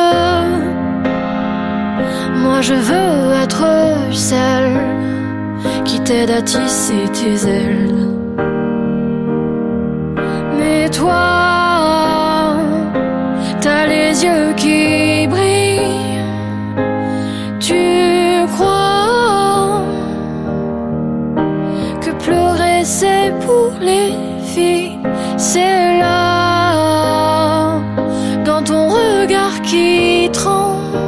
[2.43, 3.65] Moi je veux être
[4.13, 4.79] celle
[5.87, 8.11] qui t'aide à tisser tes ailes.
[10.59, 12.59] Mais toi,
[13.63, 16.21] t'as les yeux qui brillent.
[17.59, 19.81] Tu crois
[22.03, 24.13] que pleurer c'est pour les
[24.45, 24.99] filles,
[25.39, 26.22] c'est là.
[29.73, 30.99] Qui tremble,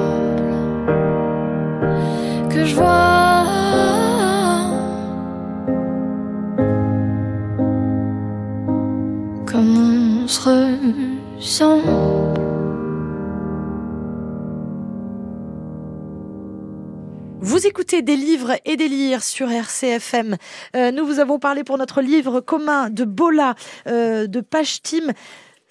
[2.50, 3.44] que je vois.
[9.44, 12.14] Comme on se ressemble.
[17.40, 20.36] Vous écoutez des livres et des lires sur RCFM.
[20.74, 23.54] Euh, nous vous avons parlé pour notre livre commun de Bola,
[23.86, 25.12] euh, de Pashtim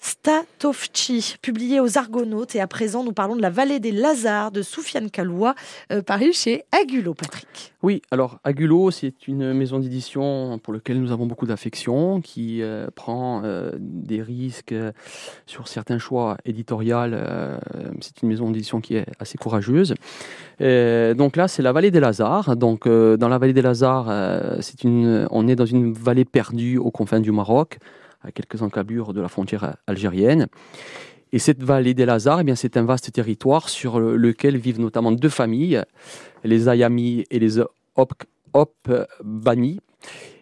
[0.04, 2.54] Statovchi, publié aux Argonautes.
[2.54, 5.54] Et à présent, nous parlons de La vallée des Lazars de Soufiane Kaloua,
[5.92, 7.72] euh, paru chez Agulo, Patrick.
[7.82, 12.88] Oui, alors Agulo, c'est une maison d'édition pour laquelle nous avons beaucoup d'affection, qui euh,
[12.94, 14.74] prend euh, des risques
[15.46, 16.98] sur certains choix éditoriaux.
[18.02, 19.94] c'est une maison d'édition qui est assez courageuse.
[20.60, 22.56] Donc là, c'est la vallée des Lazars.
[22.56, 24.08] Donc dans la vallée des Lazars,
[25.30, 27.78] on est dans une vallée perdue aux confins du Maroc,
[28.24, 30.48] à quelques encablures de la frontière algérienne.
[31.32, 35.12] Et cette vallée des Lazars, eh c'est un vaste territoire sur le- lequel vivent notamment
[35.12, 35.82] deux familles,
[36.44, 37.58] les Ayami et les
[37.96, 38.12] Op,
[38.52, 38.74] Op
[39.24, 39.80] Bani.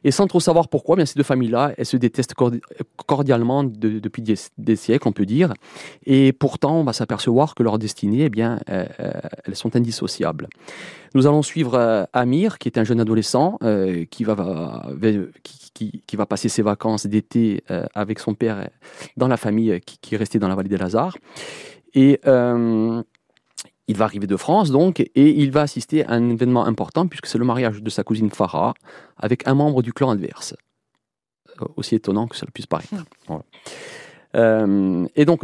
[0.04, 2.60] Et sans trop savoir pourquoi, eh bien, ces deux familles-là, elles se détestent cordi-
[3.06, 4.20] cordialement de- depuis
[4.58, 5.54] des, siècles, on peut dire.
[6.04, 9.12] Et pourtant, on va s'apercevoir que leurs destinées, eh bien, euh, euh,
[9.44, 10.48] elles sont indissociables.
[11.14, 13.58] Nous allons suivre euh, Amir, qui est un jeune adolescent,
[14.10, 14.88] qui, va,
[15.74, 18.66] qui- qui va passer ses vacances d'été euh, avec son père euh,
[19.16, 21.16] dans la famille euh, qui, qui est restée dans la vallée des Lazars.
[21.94, 23.02] Et euh,
[23.88, 27.26] il va arriver de France, donc, et il va assister à un événement important, puisque
[27.26, 28.74] c'est le mariage de sa cousine Farah
[29.16, 30.54] avec un membre du clan adverse.
[31.76, 32.94] Aussi étonnant que cela puisse paraître.
[33.26, 33.44] Voilà.
[34.36, 35.42] Euh, et donc,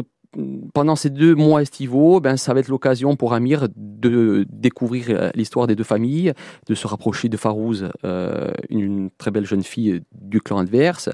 [0.74, 5.30] pendant ces deux mois estivaux, ben, ça va être l'occasion pour Amir de découvrir euh,
[5.34, 6.32] l'histoire des deux familles,
[6.66, 11.10] de se rapprocher de Farouz, euh, une, très belle jeune fille du clan adverse.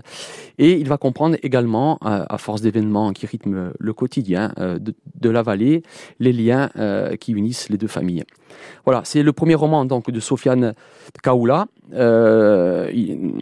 [0.58, 5.42] Et il va comprendre également, euh, à force d'événements qui rythment le quotidien de, la
[5.42, 5.82] vallée,
[6.20, 6.70] les liens
[7.20, 8.24] qui unissent les deux familles.
[8.84, 10.74] Voilà, c'est le premier roman donc, de Sofiane
[11.22, 11.66] Kaoula.
[11.92, 13.34] Il,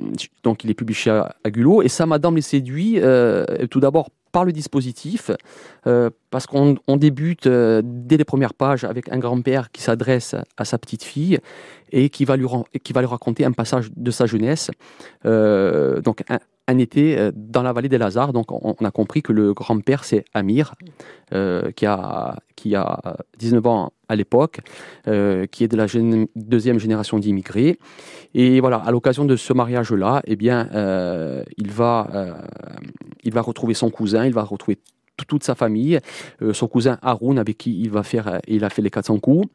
[0.43, 1.83] donc il est publié chez Agulo.
[1.83, 3.01] Et ça, Madame les séduit,
[3.71, 5.31] tout d'abord par le dispositif,
[5.87, 10.35] euh, parce qu'on on débute euh, dès les premières pages avec un grand-père qui s'adresse
[10.57, 11.39] à sa petite fille
[11.93, 14.71] et qui va lui, raconter un passage de sa jeunesse,
[15.27, 18.33] euh, donc un, été dans la vallée des Lazars.
[18.33, 20.75] Donc on, a compris que le grand-père c'est Amir,
[21.31, 24.61] qui, a, qui a 19 ans à l'époque,
[25.09, 25.87] euh, qui est de la
[26.37, 27.79] deuxième génération d'immigrés.
[28.35, 32.33] Et voilà, à l'occasion de ce mariage-là, eh bien, euh, il, va, euh,
[33.25, 34.77] il va retrouver son cousin, il va retrouver
[35.17, 35.99] tout- toute sa famille,
[36.53, 39.47] son cousin Haroun avec qui il va faire, il a fait les 400 coups.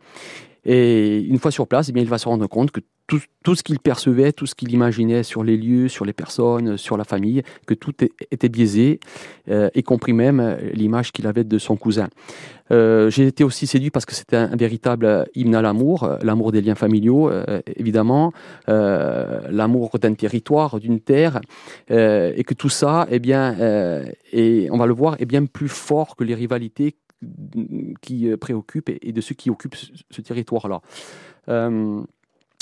[0.66, 3.64] Et une fois sur place, eh bien, il va se rendre compte que tout, ce
[3.64, 7.42] qu'il percevait, tout ce qu'il imaginait sur les lieux, sur les personnes, sur la famille,
[7.66, 7.94] que tout
[8.32, 9.00] était biaisé,
[9.50, 12.10] euh, y compris même euh, l'image qu'il avait de son cousin.
[12.72, 16.62] Euh, J'ai été aussi séduit parce que c'était un, véritable hymne à l'amour, l'amour des
[16.62, 17.32] liens familiaux,
[17.76, 18.34] évidemment,
[18.68, 21.40] l'amour d'un territoire, d'une terre,
[21.90, 23.56] et que tout ça, eh bien,
[24.34, 26.98] et on va le voir, est bien plus fort que les rivalités
[28.02, 30.82] qui préoccupent et, de ceux qui occupent ce, ce territoire-là.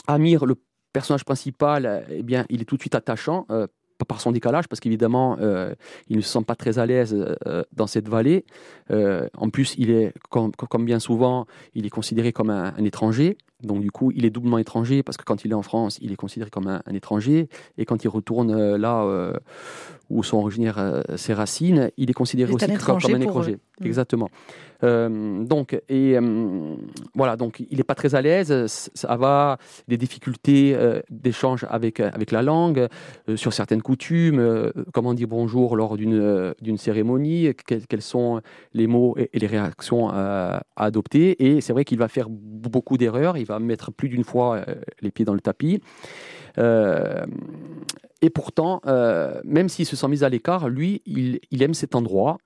[0.07, 0.55] Amir, le
[0.93, 3.45] personnage principal, eh bien, il est tout de suite attachant.
[3.49, 3.67] euh,
[4.03, 5.73] par son décalage, parce qu'évidemment, euh,
[6.09, 7.15] il ne se sent pas très à l'aise
[7.47, 8.45] euh, dans cette vallée.
[8.91, 13.37] Euh, en plus, il est, comme, bien souvent, il est considéré comme un étranger.
[13.63, 16.11] Donc, du coup, il est doublement étranger, parce que quand il est en France, il
[16.11, 17.47] est considéré comme un, un étranger.
[17.77, 19.33] Et quand il retourne euh, là euh,
[20.09, 23.21] où sont originaires euh, ses racines, il est considéré Il est aussi un comme, un
[23.21, 23.57] étranger.
[23.79, 23.85] Mm.
[23.85, 24.29] Exactement.
[24.81, 26.15] Donc, et
[27.15, 28.67] voilà, donc il n'est pas très à l'aise.
[28.67, 30.77] Ça va des difficultés
[31.09, 32.87] d'échange avec, avec la langue,
[33.35, 38.41] sur certaines coutumes, comment dire bonjour lors d'une d'une cérémonie, quels, quels sont
[38.73, 41.43] les mots et, et les réactions à adopter.
[41.43, 44.75] Et c'est vrai qu'il va faire beaucoup d'erreurs, il va mettre plus d'une fois euh,
[45.01, 45.81] les pieds dans le tapis.
[46.57, 47.25] Euh,
[48.25, 52.39] et pourtant, euh, même s'il se sent mis à l'écart, lui, il, aime cet endroit.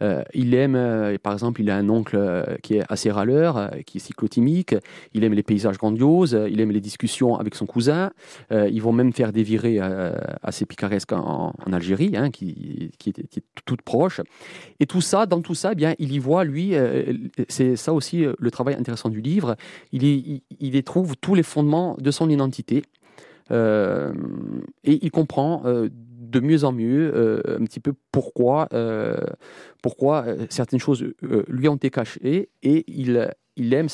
[0.00, 2.16] Euh, il aime, euh, par exemple, il a un oncle
[2.62, 4.76] qui est assez râleur, qui est cyclotimique.
[5.12, 6.38] Il aime les paysages grandioses.
[6.48, 8.12] Il aime les discussions avec son cousin.
[8.52, 9.80] Ils vont même faire des virées
[10.40, 14.20] assez picaresques en, Algérie, hein, qui, est, toute proche.
[14.78, 16.74] Et tout ça, dans tout ça, eh bien, il y voit, lui,
[17.48, 19.56] c'est ça aussi le travail intéressant du livre.
[19.90, 22.84] Il y trouve tous les fondements de son identité.
[23.50, 24.12] Euh,
[24.84, 28.68] et il comprend euh, de mieux en mieux euh, un petit peu pourquoi,
[29.82, 31.04] pourquoi certaines choses
[31.48, 33.88] lui ont été cachées et il, il aime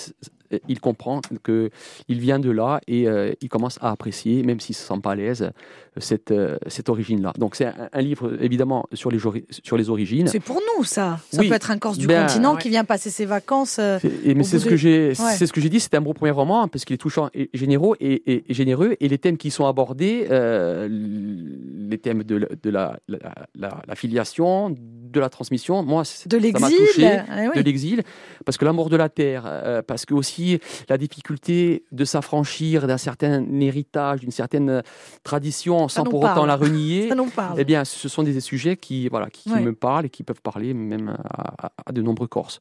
[0.69, 1.71] il comprend que
[2.09, 3.07] il vient de là et
[3.41, 5.51] il commence à apprécier, même s'il se sent pas à l'aise,
[5.99, 6.33] cette,
[6.67, 7.33] cette origine-là.
[7.39, 9.19] Donc c'est un, livre évidemment sur les,
[9.51, 10.27] sur les origines.
[10.29, 11.19] C'est pour nous ça.
[11.33, 13.79] Ça peut être un Corse du ben, continent qui vient passer ses vacances.
[13.79, 16.33] et, mais c'est ce, que j'ai, c'est ce que j'ai dit, c'est un beau premier
[16.33, 20.27] roman parce qu'il est touchant et généreux et, généreux et les thèmes qui sont abordés,
[20.29, 27.63] les thèmes de, de la, la, filiation, de la transmission, moi, de l'exil, eh de
[27.63, 28.03] l'exil,
[28.45, 30.40] parce que l'amour de la terre, euh, parce que aussi
[30.89, 34.83] la difficulté de s'affranchir d'un certain héritage, d'une certaine
[35.23, 37.09] tradition, sans pour autant la renier.
[37.09, 37.59] Ça nous parle.
[37.59, 40.75] Eh bien, ce sont des sujets qui, voilà, qui, me parlent et qui peuvent parler
[40.75, 42.61] même à, de nombreux Corses.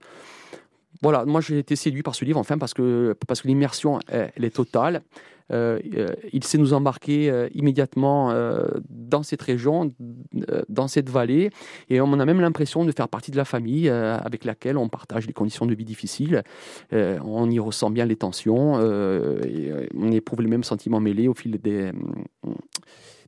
[1.02, 4.44] Voilà, moi j'ai été séduit par ce livre, enfin, parce que, parce que l'immersion, elle
[4.44, 5.02] est totale.
[5.52, 8.34] Euh, euh, il sait nous embarquer euh, immédiatement
[8.90, 9.94] dans cette région,
[10.68, 11.50] dans cette vallée,
[11.90, 15.28] et on a même l'impression de faire partie de la famille avec laquelle on partage
[15.28, 16.44] les conditions de vie difficiles.
[16.92, 21.92] on y ressent bien les tensions, on éprouve les mêmes sentiments mêlés au fil des,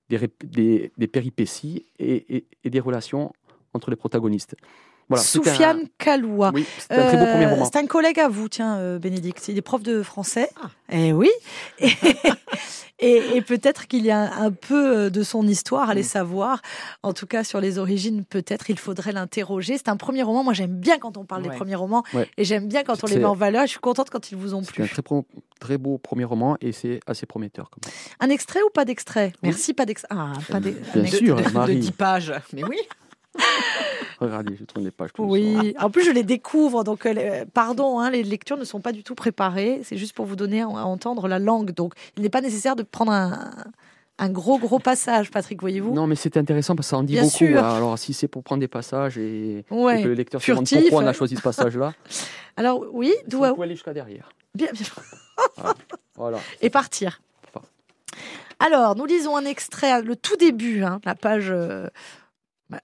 [0.09, 3.33] des, péripéties et, des relations
[3.73, 4.55] entre les protagonistes.
[5.17, 6.51] Soufiane Kaloua.
[6.79, 7.65] c'est un très beau premier roman.
[7.65, 9.47] C'est un collègue à vous, tiens, euh, Bénédicte.
[9.47, 10.49] Il est prof de français.
[10.61, 10.69] Ah.
[10.91, 11.29] Eh oui.
[13.01, 16.05] Et, peut-être qu'il y a un peu euh, de son histoire à les mm.
[16.05, 16.61] savoir.
[17.01, 19.77] En tout cas, sur les origines, peut-être il faudrait l'interroger.
[19.77, 20.43] C'est un premier roman.
[20.43, 22.03] Moi, j'aime bien quand on parle des premiers romans.
[22.37, 23.63] Et j'aime bien quand on les met en valeur.
[23.63, 24.87] Je suis contente quand ils vous ont plu.
[24.87, 25.23] C'est un très,
[25.59, 27.71] très, beau premier roman et c'est assez prometteur.
[28.19, 29.33] Un extrait ou pas d'extrait?
[29.41, 30.15] Merci, pas d'extrait.
[30.15, 32.33] Ah, pas Bien sûr, de 10 pages.
[32.53, 32.77] Mais oui.
[34.19, 35.09] Regardez, je tourne les pages.
[35.17, 38.91] Oui, en plus je les découvre, donc euh, pardon, hein, les lectures ne sont pas
[38.91, 39.81] du tout préparées.
[39.83, 41.71] C'est juste pour vous donner à entendre la langue.
[41.71, 46.15] Donc il n'est pas nécessaire de prendre un, gros gros passage, Patrick, voyez-vous Non, mais
[46.15, 47.57] c'est intéressant parce que ça en dit beaucoup.
[47.57, 51.07] Alors, si c'est pour prendre des passages et, que le lecteur se demande pourquoi on
[51.07, 51.93] a choisi ce passage-là.
[52.57, 54.31] Alors, oui, d'où On peut aller jusqu'à derrière.
[54.53, 54.85] Bien, bien.
[56.15, 56.37] voilà.
[56.61, 57.21] Et partir.
[58.61, 61.87] Alors, nous lisons un extrait, le tout début, hein, la page euh,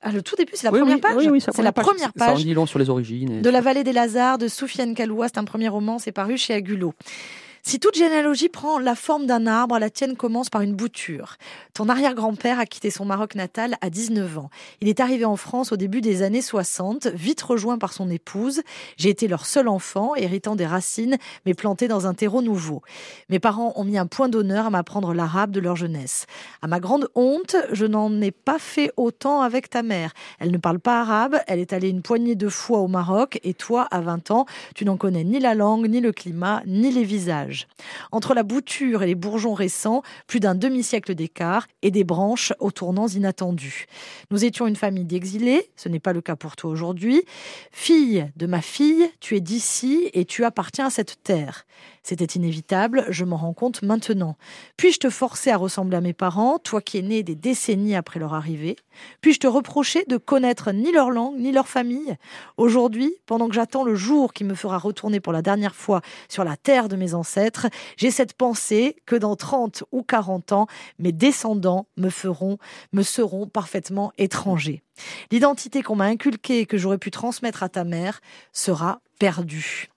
[0.02, 1.16] ah, le tout début, c'est la première page.
[1.28, 2.44] Oui, c'est la première page.
[2.44, 3.42] Ça en sur les origines.
[3.42, 5.28] De la vallée des Lazars de Soufiane Kaloua.
[5.28, 6.94] C'est un premier roman, c'est paru chez Agulot.
[7.68, 11.36] Si toute généalogie prend la forme d'un arbre, la tienne commence par une bouture.
[11.74, 14.50] Ton arrière-grand-père a quitté son Maroc natal à 19 ans.
[14.80, 18.62] Il est arrivé en France au début des années 60, vite rejoint par son épouse.
[18.96, 22.84] J'ai été leur seul enfant, héritant des racines, mais planté dans un terreau nouveau.
[23.28, 26.26] Mes parents ont mis un point d'honneur à m'apprendre l'arabe de leur jeunesse.
[26.62, 30.14] À ma grande honte, je n'en ai pas fait autant avec ta mère.
[30.40, 33.54] Elle ne parle pas arabe, elle est allée une poignée de fois au Maroc, et
[33.54, 37.04] toi, à 20 ans, tu n'en connais ni la langue, ni le climat, ni les
[37.04, 37.57] visages.
[38.12, 42.72] Entre la bouture et les bourgeons récents, plus d'un demi-siècle d'écart et des branches aux
[42.72, 43.86] tournants inattendus.
[44.32, 47.24] Nous étions une famille d'exilés, ce n'est pas le cas pour toi aujourd'hui.
[47.72, 51.66] Fille de ma fille, tu es d'ici et tu appartiens à cette terre.
[52.04, 54.38] C'était inévitable, je m'en rends compte maintenant.
[54.78, 58.20] Puis-je te forcer à ressembler à mes parents, toi qui es né des décennies après
[58.20, 58.78] leur arrivée?
[59.22, 62.16] Puis-je te reprocher de connaître ni leur langue, ni leur famille?
[62.56, 66.46] Aujourd'hui, pendant que j'attends le jour qui me fera retourner pour la dernière fois sur
[66.46, 67.38] la terre de mes ancêtres,
[67.98, 70.68] j'ai cette pensée que dans 30 ou 40 ans,
[71.00, 72.58] mes descendants me feront,
[72.94, 74.84] me seront parfaitement étrangers.
[75.32, 78.22] L'identité qu'on m'a inculquée et que j'aurais pu transmettre à ta mère
[78.54, 79.90] sera perdue.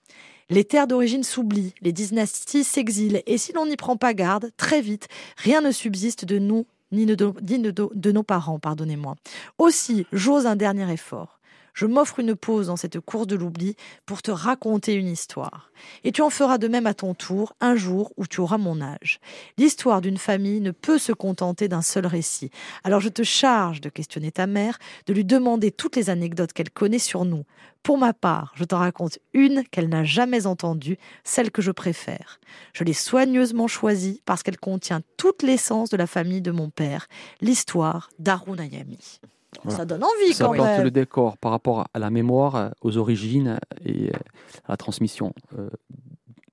[0.49, 4.81] Les terres d'origine s'oublient, les dynasties s'exilent, et si l'on n'y prend pas garde, très
[4.81, 9.15] vite, rien ne subsiste de nous ni de, de nos parents, pardonnez-moi.
[9.59, 11.40] Aussi, j'ose un dernier effort.
[11.75, 15.71] Je m'offre une pause dans cette course de l'oubli pour te raconter une histoire.
[16.05, 18.81] Et tu en feras de même à ton tour un jour où tu auras mon
[18.81, 19.21] âge.
[19.57, 22.51] L'histoire d'une famille ne peut se contenter d'un seul récit.
[22.85, 26.71] Alors je te charge de questionner ta mère, de lui demander toutes les anecdotes qu'elle
[26.71, 27.45] connaît sur nous.
[27.83, 32.39] Pour ma part, je t'en raconte une qu'elle n'a jamais entendue, celle que je préfère.
[32.75, 37.07] Je l'ai soigneusement choisie parce qu'elle contient toute l'essence de la famille de mon père,
[37.41, 39.21] l'histoire d'Arunayami.
[39.69, 40.77] Ça donne envie ça quand même.
[40.77, 44.19] Ça le décor par rapport à la mémoire, euh, aux origines et euh,
[44.67, 45.69] à la transmission euh,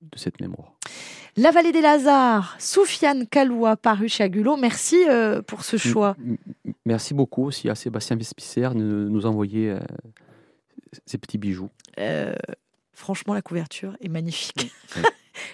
[0.01, 0.73] de cette mémoire.
[1.35, 4.57] La vallée des Lazars, Soufiane Kaloua, paru chez Agulot.
[4.57, 5.05] Merci
[5.45, 6.15] pour ce choix.
[6.83, 9.77] Merci beaucoup aussi à Sébastien Vespicer de nous envoyer
[11.05, 11.69] ces petits bijoux.
[12.91, 14.71] franchement, la couverture est magnifique.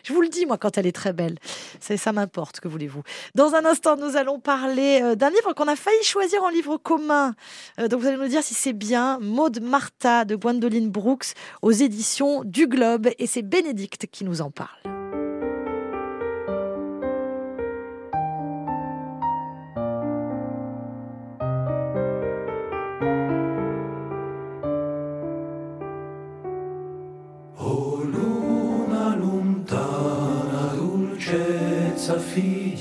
[0.03, 1.38] Je vous le dis, moi, quand elle est très belle.
[1.79, 3.03] Ça, ça m'importe, que voulez-vous.
[3.36, 6.77] Dans un instant, nous allons parler euh, d'un livre qu'on a failli choisir en livre
[6.77, 7.36] commun.
[7.79, 9.19] Euh, donc, vous allez nous dire si c'est bien.
[9.21, 13.09] Maud Martha de Gwendoline Brooks aux éditions du Globe.
[13.19, 14.92] Et c'est Bénédicte qui nous en parle.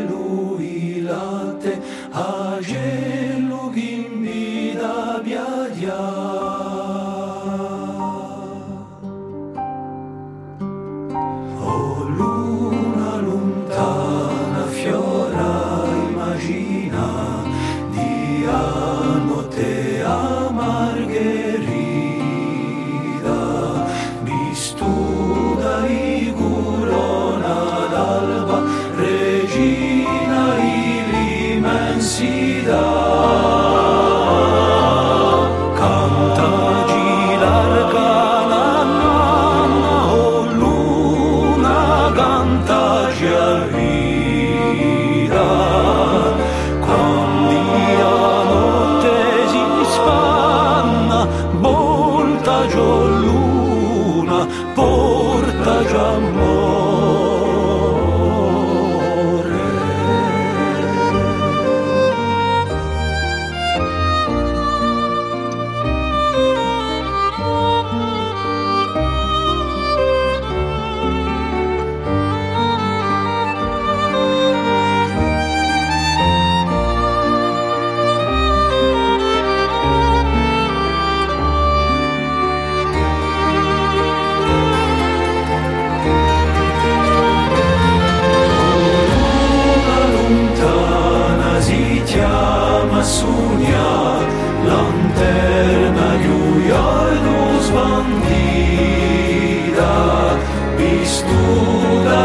[52.67, 56.19] Già luna, porta già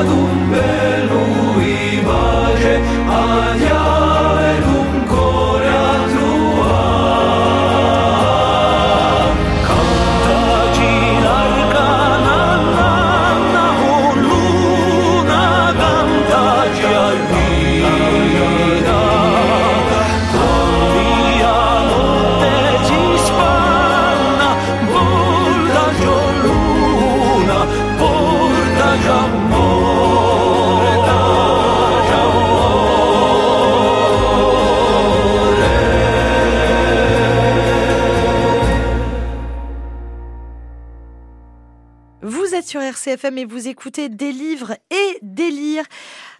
[0.04, 0.29] году
[43.00, 45.86] RCFM et vous écoutez des livres et des lires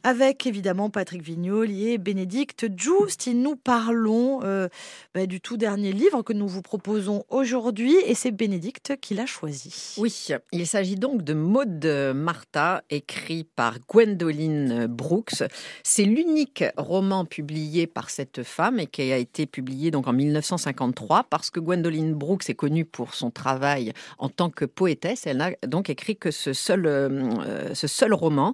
[0.04, 3.28] avec évidemment Patrick Vignol et Bénédicte Just.
[3.28, 4.68] Et nous parlons euh,
[5.14, 9.26] bah, du tout dernier livre que nous vous proposons aujourd'hui et c'est Bénédicte qui l'a
[9.26, 9.96] choisi.
[9.98, 11.86] Oui, il s'agit donc de Maud
[12.16, 15.44] Martha, écrit par Gwendoline Brooks.
[15.84, 21.26] C'est l'unique roman publié par cette femme et qui a été publié donc en 1953
[21.30, 25.28] parce que Gwendoline Brooks est connue pour son travail en tant que poétesse.
[25.28, 28.54] Elle n'a donc écrit que ce seul, euh, ce seul roman.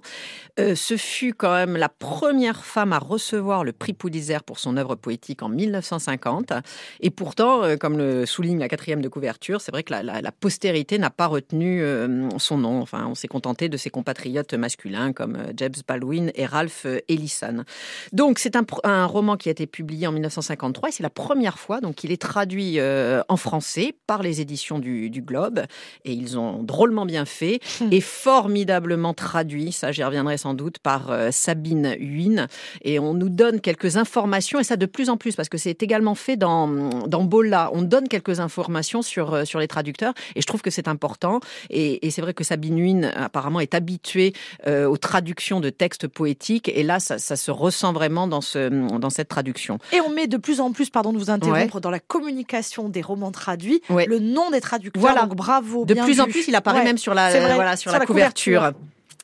[0.58, 4.76] Euh, ce fut quand même la première femme à recevoir le prix Pulitzer pour son
[4.76, 6.52] œuvre poétique en 1950.
[7.00, 10.20] Et pourtant, euh, comme le souligne la quatrième de couverture, c'est vrai que la, la-
[10.20, 12.80] la postérité n'a pas retenu euh, son nom.
[12.80, 17.64] Enfin, on s'est contenté de ses compatriotes masculins comme euh, James Baldwin et Ralph Ellison.
[18.12, 21.80] Donc, c'est un, roman qui a été publié en 1953 et c'est la première fois
[21.80, 25.60] donc qu'il est traduit euh, en français par les éditions du, du Globe.
[26.04, 27.60] Et ils ont drôlement bien fait
[27.90, 32.46] et formidablement traduit, ça j'y reviendrai sans doute, par euh, Sabine Huyn.
[32.82, 35.82] Et on nous donne quelques informations, et ça de plus en plus, parce que c'est
[35.82, 36.68] également fait dans,
[37.06, 37.70] dans Bola.
[37.72, 41.40] On donne quelques informations sur, euh, sur les traducteurs, et je trouve que c'est important.
[41.70, 44.32] Et, et c'est vrai que Sabine Huyn, apparemment, est habituée
[44.66, 48.68] euh, aux traductions de textes poétiques, et là, ça, ça se ressent vraiment dans, ce,
[48.98, 49.78] dans cette traduction.
[49.92, 53.02] Et on met de plus en plus, pardon de vous interrompre, dans la communication des
[53.02, 54.06] romans traduits, Ouais.
[54.06, 55.00] le nom des traducteurs.
[55.00, 55.22] Voilà.
[55.22, 55.84] Donc bravo.
[55.84, 58.06] De plus en plus, il apparaît Ouais, même sur la, voilà, sur sur la, la
[58.06, 58.58] couverture.
[58.60, 58.80] couverture.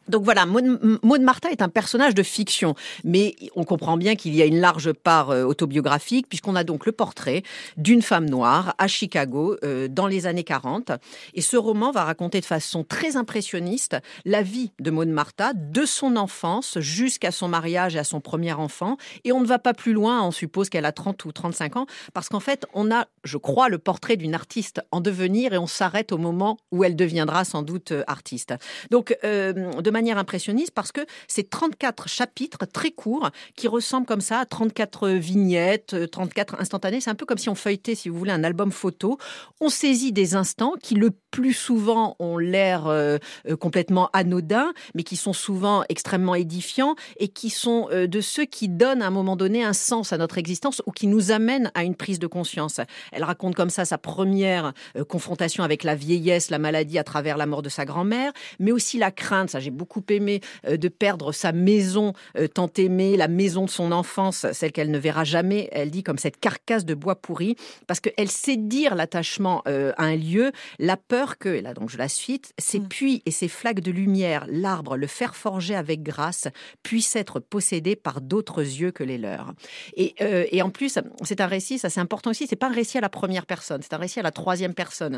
[0.09, 2.75] Donc voilà, Maud, Martha est un personnage de fiction,
[3.05, 6.87] mais on comprend bien qu'il y a une large part euh, autobiographique, puisqu'on a donc
[6.87, 7.43] le portrait
[7.77, 10.91] d'une femme noire à Chicago euh, dans les années 40.
[11.35, 15.85] Et ce roman va raconter de façon très impressionniste la vie de Maud Martha, de
[15.85, 18.97] son enfance jusqu'à son mariage et à son premier enfant.
[19.25, 21.87] Et on ne va pas plus loin, on suppose qu'elle a 30 ou 35 ans,
[22.13, 25.69] parce qu'en fait, on a, je crois, le portrait d'une artiste en devenir et on
[25.69, 28.55] s'arrête au moment où elle deviendra sans doute euh, artiste.
[28.91, 34.41] Donc, de manière impressionniste parce que c'est 34 chapitres très courts qui ressemblent comme ça
[34.41, 37.01] à 34 vignettes, euh, 34 instantanés.
[37.01, 39.19] C'est un peu comme si on feuilletait, si vous voulez, un album photo.
[39.61, 43.19] On saisit des instants qui, le plus souvent, ont l'air euh,
[43.49, 48.45] euh, complètement anodins, mais qui sont souvent extrêmement édifiants et qui sont euh, de ceux
[48.45, 51.71] qui donnent à un moment donné un sens à notre existence ou qui nous amènent
[51.75, 52.81] à une prise de conscience.
[53.13, 57.37] Elle raconte comme ça sa première euh, confrontation avec la vieillesse, la maladie à travers
[57.37, 60.89] la mort de sa grand-mère, mais aussi la crainte, ça j'ai beaucoup aimé, euh, de
[60.89, 65.25] perdre sa maison euh, tant aimée, la maison de son enfance, celle qu'elle ne verra
[65.25, 67.57] jamais, elle dit comme cette carcasse de bois pourri,
[67.89, 71.91] parce qu'elle sait dire l'attachement euh, à un lieu, la peur que, et là donc
[71.91, 72.89] je la suite, ces Mm.
[72.89, 76.47] puits et ces flaques de lumière, l'arbre, le fer forgé avec grâce,
[76.85, 79.53] puissent être possédés par d'autres yeux que les leurs.
[79.97, 80.93] Et, euh, et en plus,
[81.29, 83.81] c'est un récit, ça c'est important aussi, c'est pas un récit à la première personne,
[83.83, 85.17] c'est un récit à la troisième personne.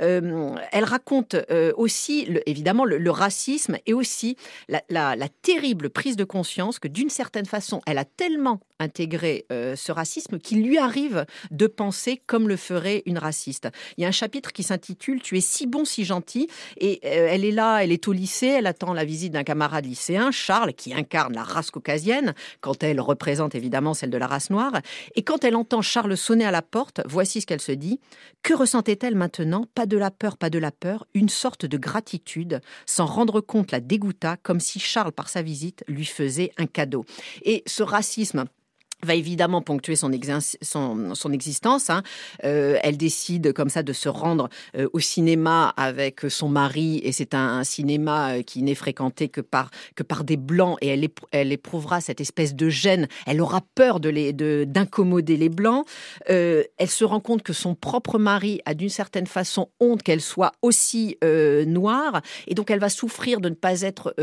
[0.00, 4.05] Euh, elle raconte euh, aussi, le- évidemment, le, le racisme et aussi
[4.68, 9.74] la, la- terrible prise de conscience que d'une certaine façon, elle a tellement intégré euh,
[9.76, 13.68] ce racisme qu'il lui arrive de penser comme le ferait une raciste.
[13.96, 16.48] Il y a un chapitre qui s'intitule Tu es si bon, si gentil,
[16.78, 19.84] et euh, elle est là, elle est au lycée, elle attend la visite d'un camarade
[19.86, 24.50] lycéen, Charles, qui incarne la race caucasienne, quand elle représente évidemment celle de la race
[24.50, 24.80] noire.
[25.14, 28.00] Et quand elle entend Charles sonner à la porte, voici ce qu'elle se dit.
[28.42, 29.64] Que ressentait-elle maintenant?
[29.74, 32.60] Pas de la peur, pas de la peur, une sorte de gratitude.
[32.84, 37.06] S'en rendre compte la dégoûta, comme si Charles, par sa visite, lui faisait un cadeau.
[37.42, 38.44] Et ce racisme
[39.04, 40.10] va évidemment ponctuer son,
[40.62, 41.90] son, son existence.
[41.90, 42.02] hein.
[42.44, 47.12] Euh, elle décide comme ça de se rendre euh, au cinéma avec son mari et
[47.12, 51.06] c'est un, cinéma euh, qui n'est fréquenté que par, que par des blancs et elle,
[51.30, 53.06] elle éprouvera cette espèce de gêne.
[53.26, 55.86] Elle aura peur de les- de- d'incommoder les blancs.
[56.26, 60.52] Elle se rend compte que son propre mari a d'une certaine façon honte qu'elle soit
[60.62, 61.16] aussi
[61.66, 64.14] noire et donc elle va souffrir de ne pas être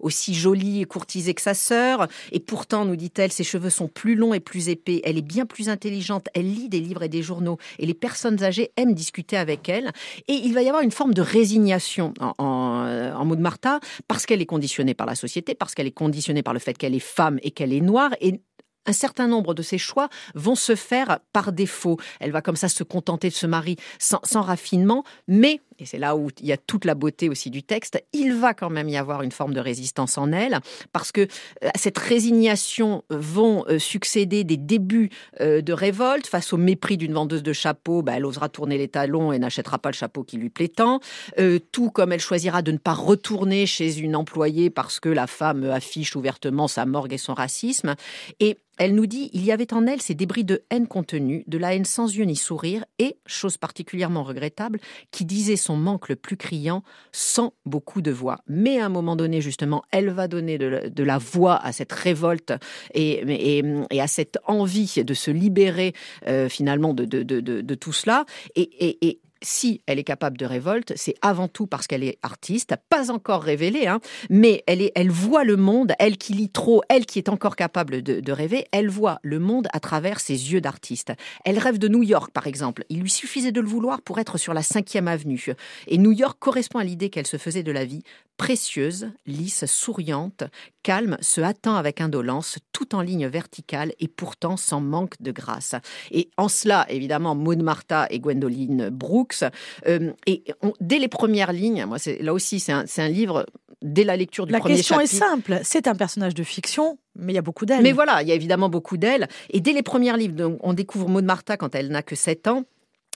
[0.00, 2.08] aussi jolie et courtisée que sa sœur.
[2.32, 5.00] Et pourtant, nous dit-elle, ses cheveux sont plus longs et plus épais.
[5.04, 6.28] Elle est bien plus intelligente.
[6.34, 7.58] Elle lit des livres et des journaux.
[7.78, 9.92] Et les personnes âgées aiment discuter avec elle.
[10.28, 13.40] Et il va y avoir une forme de résignation en, en, euh, en mots de
[13.40, 16.76] Martha, parce qu'elle est conditionnée par la société, parce qu'elle est conditionnée par le fait
[16.76, 18.10] qu'elle est femme et qu'elle est noire.
[18.20, 18.40] Et
[18.86, 21.98] un certain nombre de ses choix vont se faire par défaut.
[22.20, 25.98] Elle va comme ça se contenter de ce mari sans, sans raffinement, mais, et c'est
[25.98, 28.88] là où il y a toute la beauté aussi du texte, il va quand même
[28.88, 30.60] y avoir une forme de résistance en elle,
[30.92, 35.10] parce que euh, à cette résignation vont euh, succéder des débuts
[35.40, 38.02] euh, de révolte face au mépris d'une vendeuse de chapeaux.
[38.02, 41.00] Bah, elle osera tourner les talons et n'achètera pas le chapeau qui lui plaît tant.
[41.38, 45.26] Euh, tout comme elle choisira de ne pas retourner chez une employée parce que la
[45.26, 47.94] femme affiche ouvertement sa morgue et son racisme.
[48.40, 51.56] Et elle nous dit, il y avait en elle ces débris de haine contenue, de
[51.56, 56.16] la haine sans yeux ni sourire, et, chose particulièrement regrettable, qui disait son manque le
[56.16, 58.38] plus criant, sans beaucoup de voix.
[58.46, 62.52] Mais à un moment donné, justement, elle va donner de, la- voix à cette révolte
[62.94, 63.62] et,
[63.98, 65.92] à cette envie de se libérer
[66.26, 68.24] euh, finalement de, tout cela.
[68.54, 72.74] Et- et si elle est capable de révolte, c'est avant tout parce qu'elle est artiste,
[72.88, 77.18] pas encore révélée, hein, mais elle, voit le monde, elle qui lit trop, elle qui
[77.18, 81.12] est encore capable de, de rêver, elle voit le monde à travers ses yeux d'artiste.
[81.44, 82.84] Elle rêve de New York, par exemple.
[82.88, 85.54] Il lui suffisait de le vouloir pour être sur la 5e avenue.
[85.86, 88.02] Et New York correspond à l'idée qu'elle se faisait de la vie,
[88.36, 90.44] précieuse, lisse, souriante,
[90.82, 95.74] calme, se hâtant avec indolence, tout en ligne verticale et pourtant sans manque de grâce.
[96.10, 99.42] Et en cela, évidemment, Maud Martha et Gwendoline Brooks.
[99.86, 103.46] euh, et on- dès les premières lignes, moi, là aussi, c'est un, livre.
[103.82, 105.60] Dès la lecture du La premier question est simple.
[105.62, 107.82] C'est un personnage de fiction, mais il y a beaucoup d'elle.
[107.82, 109.28] mais voilà, il y a évidemment beaucoup d'elle.
[109.50, 112.48] Et dès les premiers livres, donc, on découvre Maud Martha quand elle n'a que 7
[112.48, 112.64] ans.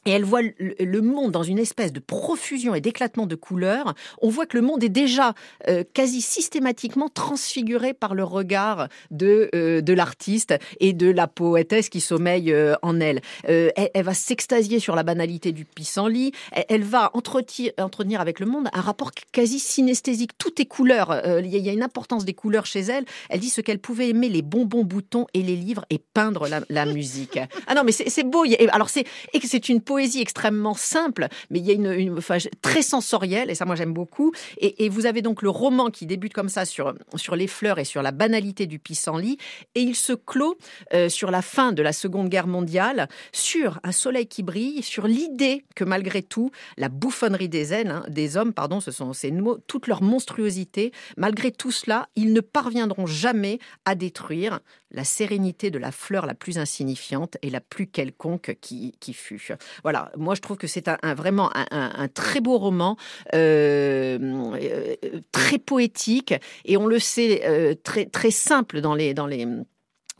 [0.06, 3.94] Et elle voit le, monde dans une espèce de profusion et d'éclatement de couleurs.
[4.22, 5.34] On voit que le monde est déjà
[5.68, 11.90] euh, quasi systématiquement transfiguré par le regard de, euh, de l'artiste et de la poétesse
[11.90, 13.20] qui sommeille euh, en elle.
[13.44, 13.90] Elle.
[14.02, 16.32] va s'extasier sur la banalité du pissenlit.
[16.52, 20.38] Elle, elle va entretenir, avec le monde un rapport quasi synesthésique.
[20.38, 21.22] Tout est couleur.
[21.40, 23.04] Il y, a- une importance des couleurs chez elle.
[23.28, 26.86] Elle dit ce qu'elle pouvait aimer les bonbons boutons et les livres et peindre la,
[26.86, 27.38] musique.
[27.66, 28.44] Ah non, mais c'est beau.
[28.72, 32.20] Alors c'est une poésie extrêmement simple, mais il y a une, une
[32.62, 34.30] très sensorielle et ça moi j'aime beaucoup.
[34.58, 37.84] Et, vous avez donc le roman qui débute comme ça sur sur les fleurs et
[37.84, 39.36] sur la banalité du pissenlit
[39.74, 40.56] et il se clôt
[40.94, 45.08] euh, sur la fin de la Seconde Guerre mondiale sur un soleil qui brille, sur
[45.08, 47.50] l'idée que malgré tout la bouffonnerie
[47.88, 52.32] hein, des hommes, pardon, ce sont ces mots, toute leur monstruosité, malgré tout cela, ils
[52.32, 54.60] ne parviendront jamais à détruire
[54.92, 59.52] la sérénité de la fleur la plus insignifiante et la plus quelconque qui, qui fut.
[59.82, 62.96] Voilà, moi je trouve que c'est un, vraiment un très beau roman,
[63.34, 69.26] euh, euh, très poétique et on le sait euh, très très simple dans les dans
[69.26, 69.46] les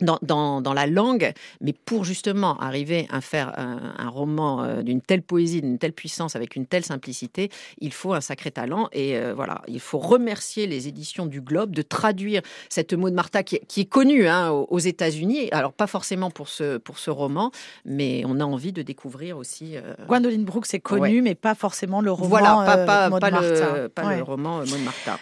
[0.01, 4.83] dans, dans, dans la langue, mais pour justement arriver à faire un, un roman euh,
[4.83, 8.89] d'une telle poésie, d'une telle puissance, avec une telle simplicité, il faut un sacré talent.
[8.93, 13.15] Et euh, voilà, il faut remercier les éditions du Globe de traduire cette mot de
[13.15, 15.49] Martha qui, est- qui est connue hein, aux États-Unis.
[15.53, 17.51] Alors pas forcément pour ce, pour ce roman,
[17.85, 19.77] mais on a envie de découvrir aussi.
[19.77, 22.29] euh, Gwendoline Brooks est connue, mais pas forcément le roman.
[22.29, 23.75] voilà, pas, euh, pas, Maud pas Martin.
[23.77, 24.17] le, pas Ouais.
[24.17, 25.19] le roman Maud Martha.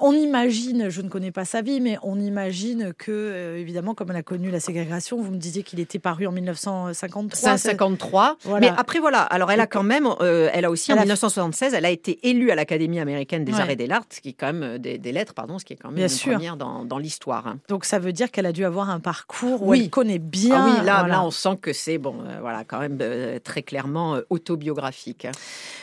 [0.00, 4.16] On imagine, je ne connais pas sa vie, mais on imagine que, évidemment, comme elle
[4.16, 7.36] a connu la ségrégation, vous me disiez qu'il était paru en 1953.
[7.36, 8.36] c'est- 553.
[8.44, 8.60] Voilà.
[8.70, 9.22] Mais après, voilà.
[9.22, 11.90] Alors, elle a quand même, euh, elle a aussi Elle en a- 1976, elle a
[11.90, 13.60] été élue à l'Académie américaine des Ouais.
[13.60, 15.64] arts et des lettres, ce qui est quand même euh, des, des lettres, pardon, ce
[15.64, 16.32] qui est quand même Bien une sûr.
[16.34, 17.46] première dans, dans l'histoire.
[17.48, 17.58] hein.
[17.68, 19.80] Donc ça veut dire qu'elle a dû avoir un parcours où Oui.
[19.84, 20.54] elle connaît bien.
[20.56, 21.08] ah oui, là, voilà.
[21.08, 25.24] là, on sent que c'est bon, euh, voilà, quand même euh, très clairement autobiographique.
[25.24, 25.32] hein.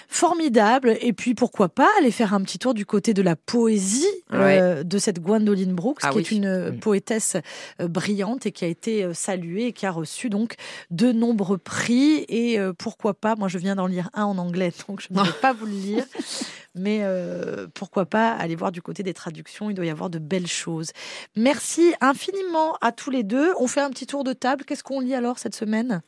[0.08, 0.96] Formidable.
[1.02, 4.06] Et puis pourquoi pas aller faire un petit tour du côté de la poésie?
[4.32, 6.22] Euh, de cette Gwendoline Brooks, Ah qui oui.
[6.24, 6.78] est une euh, Oui.
[6.78, 7.38] poétesse
[7.82, 10.56] euh, brillante et qui a été saluée et qui a reçu donc
[10.92, 12.26] de nombreux prix.
[12.30, 15.20] Et euh, pourquoi pas, moi je viens d'en lire un en anglais, donc je ne
[15.24, 16.06] vais pas vous le lire.
[16.76, 20.18] Mais euh, pourquoi pas aller voir du côté des traductions, il doit y avoir de
[20.18, 20.90] belles choses.
[21.36, 23.52] Merci infiniment à tous les deux.
[23.60, 24.64] On fait un petit tour de table.
[24.66, 26.02] Qu'est-ce qu'on lit alors cette semaine?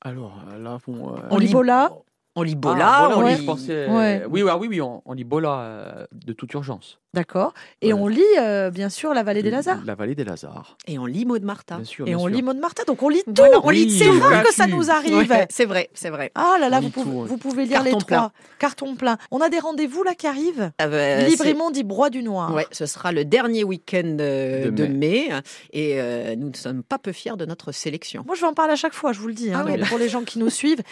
[0.00, 1.92] Alors là, bon, euh, On lit Bola?
[2.34, 3.36] On lit Ah, Bola, on oui, lit.
[3.40, 4.24] je pensais- Ouais.
[4.28, 6.98] Oui, oui, oui, oui, on, on lit Bola euh, de toute urgence.
[7.16, 7.54] D'accord.
[7.80, 7.98] Et Ouais.
[8.00, 9.78] on lit euh, bien sûr La Vallée des Lazars.
[9.86, 10.76] La vallée des Lazars.
[10.86, 11.76] Et on lit Maud Martha.
[11.76, 12.06] Bien sûr.
[12.06, 12.28] Et bien on sûr.
[12.28, 12.82] lit Maud Martin.
[12.86, 13.32] Donc on lit tout.
[13.34, 15.16] Voilà, on lit C'est rare que ça nous arrive.
[15.30, 16.30] Ouais, c'est vrai, c'est vrai.
[16.34, 17.26] Ah là là, vous pouvez, ouais.
[17.26, 18.16] vous pouvez lire les Carton trois.
[18.18, 18.32] plein.
[18.58, 19.16] Carton plein.
[19.30, 20.70] On a des rendez-vous là qui arrivent.
[20.82, 22.52] Euh, Libre c'est- et monde dit Broie du Noir.
[22.52, 25.30] Ouais, ce sera le dernier week-end euh, de, De mai,
[25.72, 28.24] et euh, nous ne sommes pas peu fiers de notre sélection.
[28.26, 29.80] Moi, je vais en parler à chaque fois, je vous le dis, hein, Ah oui.
[29.88, 30.82] pour les gens qui nous suivent.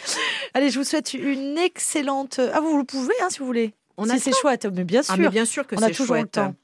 [0.55, 2.41] Allez, je vous souhaite une excellente.
[2.55, 3.75] Ah, vous le pouvez, hein, si vous voulez.
[3.97, 5.15] On si a c'est le chouette, mais bien sûr.
[5.15, 6.33] Ah, mais bien sûr que on a toujours le chouette.
[6.33, 6.55] temps.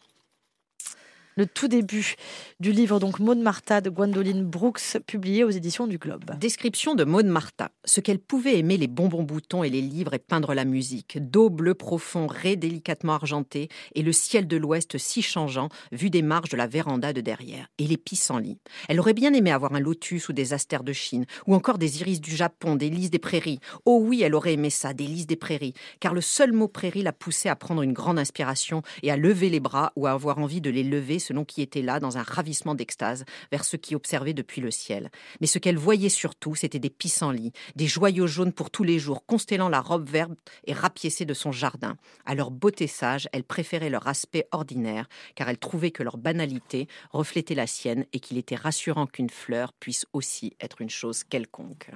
[1.37, 2.17] Le tout début
[2.61, 6.37] du livre donc Maud Martha de Gwendoline Brooks, publié aux éditions du Globe.
[6.39, 7.71] Description de Maud Martha.
[7.87, 11.17] Ce qu'elle pouvait aimer les bonbons boutons et les livres et peindre la musique.
[11.19, 16.21] D'eau bleu profond, raies délicatement argentées et le ciel de l'ouest si changeant, vu des
[16.21, 17.67] marges de la véranda de derrière.
[17.79, 18.59] Et les pissenlits.
[18.91, 22.03] Elle aurait bien aimé avoir un lotus ou des astères de Chine, ou encore des
[22.03, 23.61] iris du Japon, des lys des prairies.
[23.87, 25.73] Oh oui, elle aurait aimé ça, des lys des prairies.
[25.99, 29.49] Car le seul mot prairie l'a poussée à prendre une grande inspiration et à lever
[29.49, 32.23] les bras ou à avoir envie de les lever selon qui était là dans un
[32.23, 35.11] ravissement d'extase vers ce qui observait depuis le ciel.
[35.41, 39.25] Mais ce qu'elle voyait surtout, c'était des pissenlits, des joyaux jaunes pour tous les jours,
[39.27, 40.31] constellant la robe verte
[40.65, 41.97] et rapiécée de son jardin.
[42.27, 46.89] À leur beauté sage, elle préférait leur aspect ordinaire, car elle trouvait que leur banalité
[47.11, 51.91] reflétait la sienne et qu'il était rassurant qu'une fleur puisse aussi être une chose quelconque.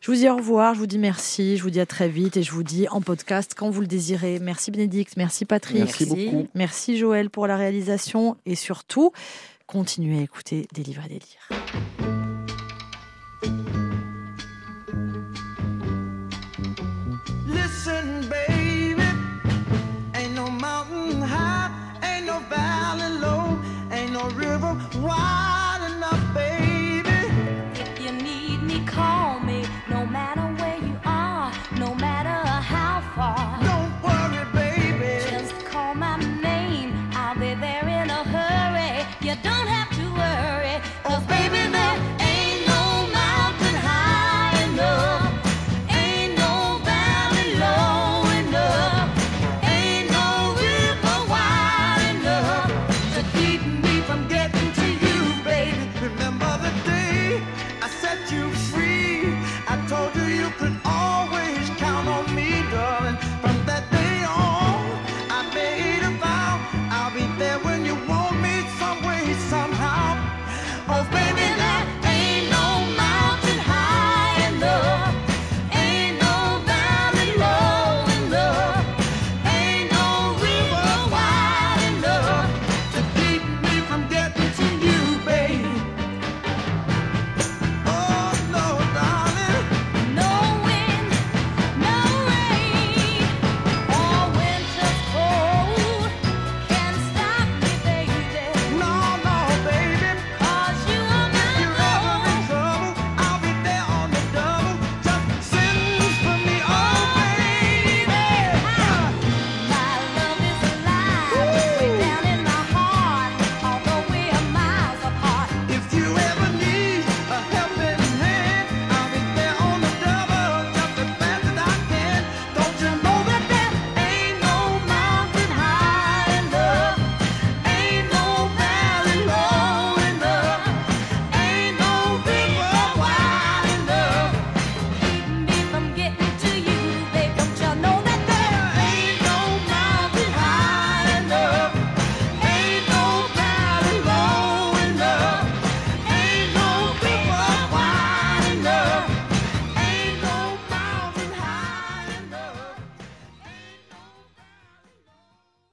[0.00, 2.36] Je vous dis au revoir, je vous dis merci, je vous dis à très vite
[2.36, 4.38] et je vous dis en podcast quand vous le désirez.
[4.38, 5.78] Merci Bénédicte, merci Patrick.
[5.78, 6.46] Merci beaucoup.
[6.54, 9.12] Merci Joël pour la réalisation et surtout,
[9.66, 11.48] continuez à écouter des livres et des lire.